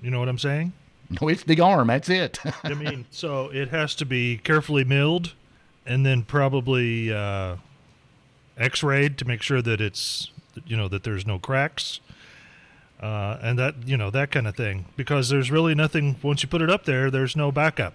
You 0.03 0.11
know 0.11 0.19
what 0.19 0.29
I'm 0.29 0.39
saying? 0.39 0.73
No, 1.21 1.29
it's 1.29 1.45
the 1.45 1.61
arm. 1.61 1.89
That's 1.89 2.09
it. 2.09 2.39
I 2.65 2.75
mean, 2.75 3.07
so 3.11 3.51
it 3.51 3.69
has 3.69 3.95
to 3.97 4.07
be 4.07 4.39
carefully 4.39 4.85
milled 4.85 5.35
and 5.87 6.07
then 6.07 6.23
probably 6.23 7.13
uh, 7.13 7.57
x-rayed 8.57 9.19
to 9.19 9.25
make 9.27 9.43
sure 9.43 9.63
that 9.63 9.81
it's 9.81 10.31
you 10.67 10.77
know 10.77 10.89
that 10.89 11.03
there's 11.03 11.27
no 11.27 11.39
cracks 11.39 12.01
uh, 13.01 13.39
and 13.43 13.59
that 13.59 13.75
you 13.87 13.97
know 13.97 14.11
that 14.11 14.31
kind 14.31 14.47
of 14.47 14.55
thing 14.55 14.85
because 14.97 15.29
there's 15.29 15.51
really 15.51 15.75
nothing 15.75 16.17
once 16.23 16.43
you 16.43 16.49
put 16.49 16.63
it 16.63 16.71
up 16.71 16.85
there 16.85 17.11
there's 17.11 17.35
no 17.35 17.51
backup 17.51 17.95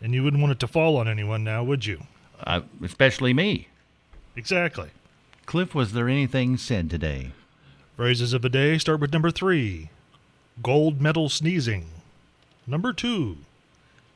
and 0.00 0.14
you 0.14 0.22
wouldn't 0.22 0.40
want 0.40 0.52
it 0.52 0.60
to 0.60 0.66
fall 0.66 0.96
on 0.96 1.08
anyone 1.08 1.42
now 1.42 1.62
would 1.64 1.86
you 1.86 2.02
uh, 2.46 2.60
especially 2.82 3.34
me. 3.34 3.68
exactly 4.36 4.90
Cliff, 5.46 5.74
was 5.74 5.92
there 5.92 6.08
anything 6.08 6.56
said 6.58 6.90
today? 6.90 7.32
phrases 7.96 8.32
of 8.32 8.42
the 8.42 8.50
day 8.50 8.78
start 8.78 9.00
with 9.00 9.12
number 9.12 9.30
three 9.30 9.90
gold 10.62 11.00
medal 11.00 11.28
sneezing 11.28 11.86
number 12.68 12.92
two 12.92 13.38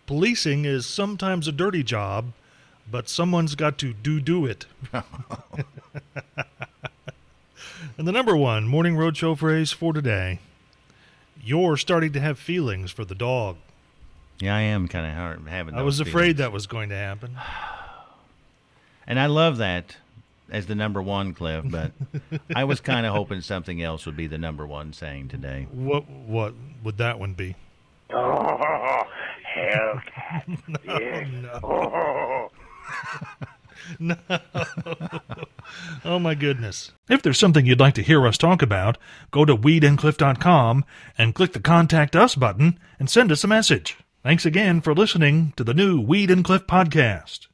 policing 0.07 0.65
is 0.65 0.85
sometimes 0.87 1.49
a 1.49 1.53
dirty 1.53 1.83
job 1.83 2.33
but 2.91 3.09
someone's 3.09 3.55
got 3.55 3.79
to 3.79 3.93
do 3.95 4.21
do 4.21 4.45
it 4.45 4.67
and 4.93 5.05
the 8.07 8.13
number 8.13 8.37
one 8.37 8.67
morning 8.69 8.95
roadshow 8.95 9.37
phrase 9.37 9.73
for 9.73 9.93
today 9.93 10.39
you're 11.43 11.77
starting 11.77 12.13
to 12.13 12.21
have 12.21 12.39
feelings 12.39 12.91
for 12.93 13.05
the 13.05 13.15
dog 13.15 13.57
Yeah, 14.39 14.55
I 14.55 14.61
am 14.61 14.87
kind 14.87 15.07
of 15.07 15.47
having. 15.49 15.75
i 15.75 15.83
was 15.83 15.99
afraid 15.99 16.37
that 16.37 16.53
was 16.53 16.67
going 16.67 16.91
to 16.91 16.95
happen 16.97 17.37
and 19.07 19.19
I 19.19 19.27
love 19.27 19.57
that 19.59 19.97
as 20.51 20.67
the 20.67 20.75
number 20.75 21.01
one, 21.01 21.33
Cliff. 21.33 21.65
But 21.67 21.93
I 22.55 22.65
was 22.65 22.83
kind 22.83 23.07
of 23.07 23.15
hoping 23.15 23.41
something 23.41 23.83
else 23.83 24.05
would 24.05 24.19
be 24.19 24.27
the 24.27 24.37
number 24.37 24.67
one 24.67 24.93
saying 24.93 25.29
today. 25.29 25.67
what 25.73 26.07
what 26.11 26.53
would 26.85 26.99
that 26.99 27.19
one 27.19 27.33
be 27.33 27.57
Oh, 28.13 29.03
Hellcat. 29.57 30.59
Yes. 30.85 31.29
Oh, 31.63 32.51
Oh 36.05 36.19
my 36.19 36.35
goodness. 36.35 36.93
If 37.09 37.23
there's 37.23 37.39
something 37.39 37.67
you'd 37.67 37.81
like 37.81 37.95
to 37.95 38.03
hear 38.03 38.27
us 38.27 38.39
talk 38.39 38.63
about, 38.63 38.99
go 39.31 39.45
to 39.45 39.57
weedandcliff.com 39.57 40.85
and 41.19 41.35
click 41.35 41.53
the 41.53 41.61
Contact 41.61 42.15
Us 42.15 42.35
button 42.35 42.79
and 42.99 43.11
send 43.11 43.33
us 43.33 43.45
a 43.45 43.49
message. 43.49 43.97
Thanks 44.23 44.47
again 44.47 44.81
for 44.81 44.95
listening 44.95 45.53
to 45.57 45.65
the 45.65 45.75
new 45.75 46.01
Weed 46.01 46.31
and 46.31 46.45
Cliff 46.45 46.67
podcast. 46.67 47.49